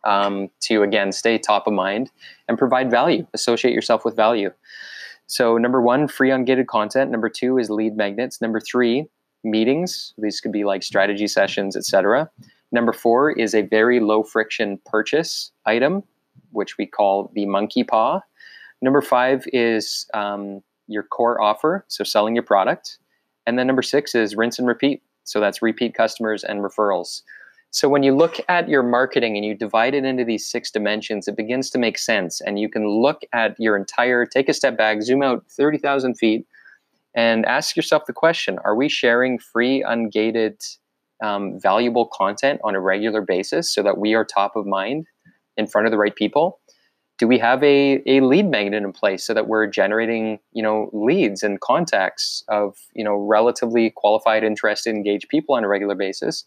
um, 0.03 0.51
to 0.61 0.83
again 0.83 1.12
stay 1.12 1.38
top 1.38 1.66
of 1.66 1.73
mind 1.73 2.11
and 2.49 2.59
provide 2.59 2.90
value 2.90 3.27
associate 3.35 3.73
yourself 3.73 4.05
with 4.05 4.16
value. 4.16 4.51
So 5.27 5.57
number 5.57 5.81
one 5.81 6.09
free 6.09 6.31
ungated 6.31 6.66
content. 6.66 7.11
Number 7.11 7.29
two 7.29 7.59
is 7.59 7.70
lead 7.70 7.97
magnets. 7.97 8.42
Number 8.42 8.61
three 8.61 9.07
meetings. 9.42 10.12
These 10.18 10.40
could 10.40 10.53
be 10.53 10.64
like 10.64 10.83
strategy 10.83 11.27
sessions 11.27 11.77
etc 11.77 12.31
Number 12.75 12.92
four 12.92 13.31
is 13.31 13.55
a 13.55 13.62
very 13.62 14.01
low 14.01 14.25
friction 14.25 14.81
purchase 14.85 15.53
item, 15.64 16.03
which 16.55 16.79
we 16.79 16.87
call 16.87 17.31
the 17.35 17.47
monkey 17.47 17.85
paw. 17.85 18.21
Number 18.81 19.03
five 19.03 19.45
is 19.53 20.07
um, 20.14 20.62
your 20.87 21.03
core 21.03 21.40
offer, 21.40 21.85
so 21.88 22.05
selling 22.05 22.35
your 22.35 22.45
product. 22.45 22.99
And 23.47 23.59
then 23.59 23.67
number 23.67 23.83
six 23.83 24.14
is 24.14 24.37
rinse 24.37 24.59
and 24.59 24.69
repeat. 24.69 25.03
So 25.25 25.40
that's 25.40 25.62
repeat 25.62 25.95
customers 25.95 26.45
and 26.45 26.61
referrals. 26.61 27.23
So 27.71 27.88
when 27.88 28.05
you 28.05 28.14
look 28.14 28.37
at 28.49 28.69
your 28.69 28.85
marketing 28.85 29.37
and 29.37 29.45
you 29.45 29.55
divide 29.55 29.95
it 29.95 30.05
into 30.05 30.25
these 30.25 30.49
six 30.49 30.71
dimensions, 30.71 31.27
it 31.27 31.37
begins 31.37 31.71
to 31.71 31.79
make 31.79 31.99
sense. 31.99 32.40
And 32.40 32.59
you 32.59 32.69
can 32.69 32.87
look 32.88 33.23
at 33.33 33.57
your 33.59 33.77
entire, 33.77 34.27
take 34.27 34.49
a 34.49 34.55
step 34.55 34.79
back, 34.79 35.03
zoom 35.03 35.23
out 35.23 35.45
30,000 35.51 36.14
feet, 36.14 36.47
and 37.17 37.45
ask 37.47 37.75
yourself 37.75 38.05
the 38.07 38.12
question 38.12 38.59
Are 38.64 38.77
we 38.77 38.88
sharing 38.88 39.38
free, 39.38 39.83
ungated 39.83 40.62
um, 41.23 41.59
valuable 41.59 42.07
content 42.07 42.61
on 42.62 42.75
a 42.75 42.81
regular 42.81 43.23
basis 43.23 43.73
so 43.75 43.83
that 43.83 43.99
we 43.99 44.14
are 44.14 44.25
top 44.25 44.57
of 44.57 44.67
mind 44.67 45.07
in 45.57 45.67
front 45.67 45.87
of 45.87 45.90
the 45.90 45.99
right 45.99 46.14
people? 46.14 46.61
Do 47.19 47.29
we 47.29 47.38
have 47.38 47.62
a, 47.62 48.03
a 48.07 48.21
lead 48.21 48.47
magnet 48.47 48.83
in 48.83 48.93
place 48.93 49.25
so 49.25 49.35
that 49.35 49.47
we're 49.47 49.69
generating, 49.69 50.40
you 50.53 50.62
know, 50.62 50.90
leads 50.93 51.43
and 51.43 51.61
contacts 51.61 52.43
of, 52.49 52.77
you 52.93 53.05
know, 53.05 53.14
relatively 53.14 53.93
qualified, 53.95 54.43
interested, 54.43 54.95
engaged 54.95 55.29
people 55.29 55.55
on 55.55 55.62
a 55.62 55.69
regular 55.69 55.95
basis? 55.95 56.45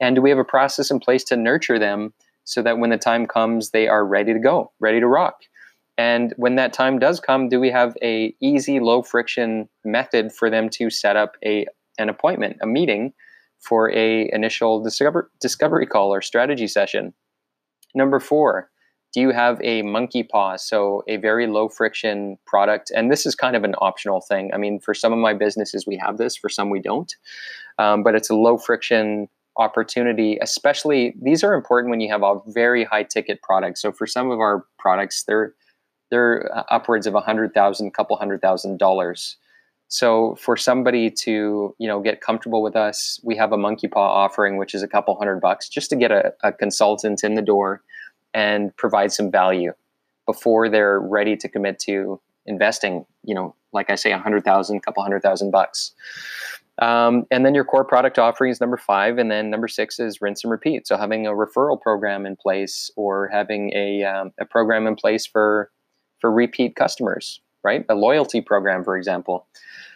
And 0.00 0.16
do 0.16 0.22
we 0.22 0.30
have 0.30 0.38
a 0.38 0.44
process 0.44 0.90
in 0.90 0.98
place 0.98 1.22
to 1.24 1.36
nurture 1.36 1.78
them 1.78 2.14
so 2.44 2.62
that 2.62 2.78
when 2.78 2.90
the 2.90 2.98
time 2.98 3.26
comes, 3.26 3.70
they 3.70 3.86
are 3.86 4.04
ready 4.04 4.32
to 4.32 4.40
go, 4.40 4.72
ready 4.80 4.98
to 4.98 5.06
rock? 5.06 5.42
And 5.96 6.32
when 6.36 6.56
that 6.56 6.72
time 6.72 6.98
does 6.98 7.20
come, 7.20 7.48
do 7.48 7.58
we 7.60 7.70
have 7.70 7.96
a 8.02 8.34
easy, 8.40 8.80
low 8.80 9.02
friction 9.02 9.68
method 9.84 10.32
for 10.32 10.50
them 10.50 10.68
to 10.70 10.90
set 10.90 11.16
up 11.16 11.36
a 11.44 11.66
an 11.98 12.08
appointment, 12.08 12.56
a 12.62 12.66
meeting 12.66 13.12
for 13.60 13.90
a 13.90 14.30
initial 14.32 14.82
discover, 14.82 15.30
discovery 15.40 15.86
call 15.86 16.14
or 16.14 16.22
strategy 16.22 16.68
session. 16.68 17.12
Number 17.98 18.20
four, 18.20 18.70
do 19.12 19.20
you 19.20 19.30
have 19.30 19.60
a 19.62 19.82
monkey 19.82 20.22
paw? 20.22 20.56
So 20.56 21.02
a 21.08 21.16
very 21.16 21.46
low 21.46 21.68
friction 21.68 22.38
product. 22.46 22.92
And 22.94 23.10
this 23.10 23.26
is 23.26 23.34
kind 23.34 23.56
of 23.56 23.64
an 23.64 23.74
optional 23.80 24.20
thing. 24.20 24.50
I 24.54 24.58
mean, 24.58 24.78
for 24.80 24.94
some 24.94 25.12
of 25.12 25.18
my 25.18 25.34
businesses, 25.34 25.86
we 25.86 25.96
have 25.96 26.16
this, 26.18 26.36
for 26.36 26.48
some 26.48 26.70
we 26.70 26.80
don't. 26.80 27.12
Um, 27.78 28.02
but 28.02 28.14
it's 28.14 28.30
a 28.30 28.34
low 28.34 28.56
friction 28.56 29.28
opportunity, 29.56 30.38
especially 30.40 31.16
these 31.20 31.42
are 31.42 31.54
important 31.54 31.90
when 31.90 32.00
you 32.00 32.08
have 32.10 32.22
a 32.22 32.36
very 32.46 32.84
high 32.84 33.02
ticket 33.02 33.42
product. 33.42 33.78
So 33.78 33.90
for 33.90 34.06
some 34.06 34.30
of 34.30 34.38
our 34.38 34.64
products, 34.78 35.24
they're 35.24 35.54
they're 36.10 36.48
upwards 36.72 37.06
of 37.06 37.14
a 37.14 37.20
hundred 37.20 37.52
thousand, 37.52 37.92
couple 37.92 38.16
hundred 38.16 38.40
thousand 38.40 38.78
dollars. 38.78 39.36
So 39.88 40.36
for 40.36 40.56
somebody 40.56 41.10
to 41.24 41.74
you 41.78 41.88
know 41.88 42.00
get 42.00 42.20
comfortable 42.20 42.62
with 42.62 42.76
us, 42.76 43.20
we 43.24 43.36
have 43.36 43.52
a 43.52 43.58
monkey 43.58 43.88
paw 43.88 44.08
offering, 44.24 44.58
which 44.58 44.74
is 44.74 44.82
a 44.82 44.88
couple 44.88 45.16
hundred 45.16 45.40
bucks, 45.40 45.68
just 45.68 45.90
to 45.90 45.96
get 45.96 46.12
a, 46.12 46.32
a 46.42 46.52
consultant 46.52 47.24
in 47.24 47.34
the 47.34 47.42
door 47.42 47.82
and 48.38 48.74
provide 48.76 49.10
some 49.10 49.32
value 49.32 49.72
before 50.24 50.68
they're 50.68 51.00
ready 51.00 51.36
to 51.36 51.48
commit 51.48 51.80
to 51.80 52.20
investing. 52.46 53.04
You 53.24 53.34
know, 53.34 53.56
like 53.72 53.90
I 53.90 53.96
say, 53.96 54.12
a 54.12 54.18
hundred 54.18 54.44
thousand, 54.44 54.80
couple 54.82 55.02
hundred 55.02 55.22
thousand 55.22 55.50
bucks. 55.50 55.92
Um, 56.80 57.26
and 57.32 57.44
then 57.44 57.56
your 57.56 57.64
core 57.64 57.84
product 57.84 58.20
offering 58.20 58.52
is 58.52 58.60
number 58.60 58.76
five, 58.76 59.18
and 59.18 59.28
then 59.28 59.50
number 59.50 59.66
six 59.66 59.98
is 59.98 60.20
rinse 60.20 60.44
and 60.44 60.52
repeat. 60.52 60.86
So 60.86 60.96
having 60.96 61.26
a 61.26 61.32
referral 61.32 61.80
program 61.80 62.24
in 62.24 62.36
place, 62.36 62.92
or 62.94 63.28
having 63.32 63.72
a 63.74 64.04
um, 64.04 64.32
a 64.38 64.44
program 64.44 64.86
in 64.86 64.94
place 64.94 65.26
for 65.26 65.72
for 66.20 66.30
repeat 66.30 66.76
customers, 66.76 67.40
right? 67.64 67.84
A 67.88 67.96
loyalty 67.96 68.40
program, 68.40 68.84
for 68.84 68.96
example. 68.96 69.48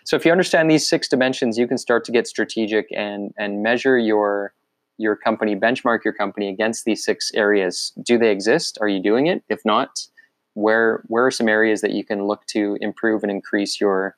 So 0.05 0.16
if 0.16 0.24
you 0.24 0.33
understand 0.33 0.68
these 0.68 0.88
six 0.88 1.07
dimensions, 1.07 1.57
you 1.57 1.68
can 1.68 1.78
start 1.78 2.05
to 2.07 2.12
get 2.12 2.26
strategic 2.26 2.88
and 2.90 3.33
and 3.38 3.62
measure 3.62 3.96
your 3.96 4.52
your 4.98 5.16
company, 5.16 5.57
benchmark 5.57 6.05
your 6.05 6.14
company 6.14 6.48
against 6.48 6.85
these 6.85 7.05
six 7.05 7.31
areas. 7.35 7.92
Do 8.02 8.18
they 8.18 8.31
exist? 8.31 8.78
Are 8.81 8.88
you 8.88 9.02
doing 9.02 9.26
it? 9.26 9.42
If 9.48 9.61
not, 9.64 10.07
where 10.55 11.02
where 11.07 11.26
are 11.26 11.31
some 11.31 11.48
areas 11.48 11.81
that 11.81 11.92
you 11.92 12.05
can 12.05 12.26
look 12.26 12.46
to 12.46 12.76
improve 12.81 13.22
and 13.22 13.31
increase 13.31 13.81
your 13.81 14.16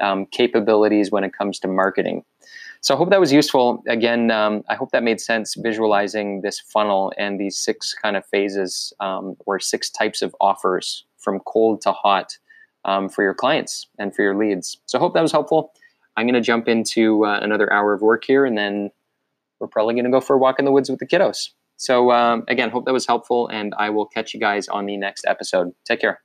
um, 0.00 0.26
capabilities 0.26 1.10
when 1.10 1.24
it 1.24 1.32
comes 1.32 1.58
to 1.60 1.68
marketing? 1.68 2.24
So 2.80 2.94
I 2.94 2.98
hope 2.98 3.10
that 3.10 3.20
was 3.20 3.32
useful. 3.32 3.82
Again, 3.88 4.30
um, 4.30 4.62
I 4.68 4.74
hope 4.74 4.90
that 4.92 5.02
made 5.02 5.20
sense 5.20 5.54
visualizing 5.54 6.42
this 6.42 6.60
funnel 6.60 7.12
and 7.16 7.40
these 7.40 7.58
six 7.58 7.94
kind 7.94 8.16
of 8.16 8.24
phases 8.26 8.92
um, 9.00 9.36
or 9.46 9.58
six 9.58 9.90
types 9.90 10.22
of 10.22 10.36
offers 10.40 11.04
from 11.18 11.40
cold 11.46 11.80
to 11.80 11.92
hot 11.92 12.36
um, 12.84 13.08
for 13.08 13.24
your 13.24 13.34
clients 13.34 13.86
and 13.98 14.14
for 14.14 14.22
your 14.22 14.36
leads. 14.36 14.78
So 14.86 14.98
I 14.98 15.00
hope 15.00 15.14
that 15.14 15.22
was 15.22 15.32
helpful. 15.32 15.72
I'm 16.16 16.26
going 16.26 16.34
to 16.34 16.40
jump 16.40 16.68
into 16.68 17.24
uh, 17.26 17.40
another 17.42 17.72
hour 17.72 17.92
of 17.92 18.00
work 18.00 18.24
here, 18.24 18.46
and 18.46 18.56
then 18.56 18.90
we're 19.60 19.68
probably 19.68 19.94
going 19.94 20.04
to 20.04 20.10
go 20.10 20.20
for 20.20 20.36
a 20.36 20.38
walk 20.38 20.58
in 20.58 20.64
the 20.64 20.72
woods 20.72 20.90
with 20.90 20.98
the 20.98 21.06
kiddos. 21.06 21.50
So 21.76 22.10
um, 22.10 22.44
again, 22.48 22.70
hope 22.70 22.86
that 22.86 22.92
was 22.92 23.06
helpful, 23.06 23.48
and 23.48 23.74
I 23.78 23.90
will 23.90 24.06
catch 24.06 24.32
you 24.32 24.40
guys 24.40 24.68
on 24.68 24.86
the 24.86 24.96
next 24.96 25.24
episode. 25.26 25.72
Take 25.84 26.00
care. 26.00 26.20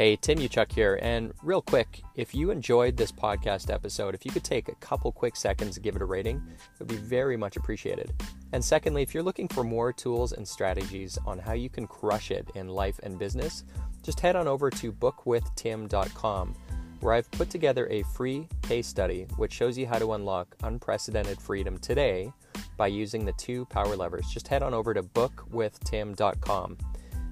Hey, 0.00 0.16
Tim 0.16 0.38
Uchuk 0.38 0.72
here. 0.72 0.98
And 1.02 1.34
real 1.42 1.60
quick, 1.60 2.00
if 2.16 2.34
you 2.34 2.50
enjoyed 2.50 2.96
this 2.96 3.12
podcast 3.12 3.70
episode, 3.70 4.14
if 4.14 4.24
you 4.24 4.32
could 4.32 4.44
take 4.44 4.70
a 4.70 4.74
couple 4.76 5.12
quick 5.12 5.36
seconds 5.36 5.74
to 5.74 5.80
give 5.82 5.94
it 5.94 6.00
a 6.00 6.06
rating, 6.06 6.36
it 6.36 6.78
would 6.78 6.88
be 6.88 6.96
very 6.96 7.36
much 7.36 7.58
appreciated. 7.58 8.14
And 8.54 8.64
secondly, 8.64 9.02
if 9.02 9.12
you're 9.12 9.22
looking 9.22 9.46
for 9.46 9.62
more 9.62 9.92
tools 9.92 10.32
and 10.32 10.48
strategies 10.48 11.18
on 11.26 11.38
how 11.38 11.52
you 11.52 11.68
can 11.68 11.86
crush 11.86 12.30
it 12.30 12.48
in 12.54 12.68
life 12.68 12.98
and 13.02 13.18
business, 13.18 13.64
just 14.02 14.20
head 14.20 14.36
on 14.36 14.48
over 14.48 14.70
to 14.70 14.92
bookwithtim.com, 14.92 16.54
where 17.00 17.12
I've 17.14 17.30
put 17.30 17.50
together 17.50 17.86
a 17.90 18.02
free 18.14 18.48
case 18.62 18.86
study 18.86 19.26
which 19.36 19.52
shows 19.52 19.76
you 19.78 19.86
how 19.86 19.98
to 19.98 20.12
unlock 20.12 20.56
unprecedented 20.62 21.40
freedom 21.40 21.78
today 21.78 22.32
by 22.76 22.86
using 22.86 23.24
the 23.24 23.32
two 23.32 23.64
power 23.66 23.96
levers. 23.96 24.26
Just 24.30 24.48
head 24.48 24.62
on 24.62 24.74
over 24.74 24.94
to 24.94 25.02
bookwithtim.com. 25.02 26.78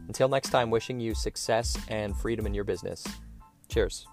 Until 0.07 0.29
next 0.29 0.51
time, 0.51 0.71
wishing 0.71 1.01
you 1.01 1.15
success 1.15 1.79
and 1.89 2.17
freedom 2.17 2.47
in 2.47 2.55
your 2.55 2.65
business. 2.65 3.07
Cheers. 3.69 4.07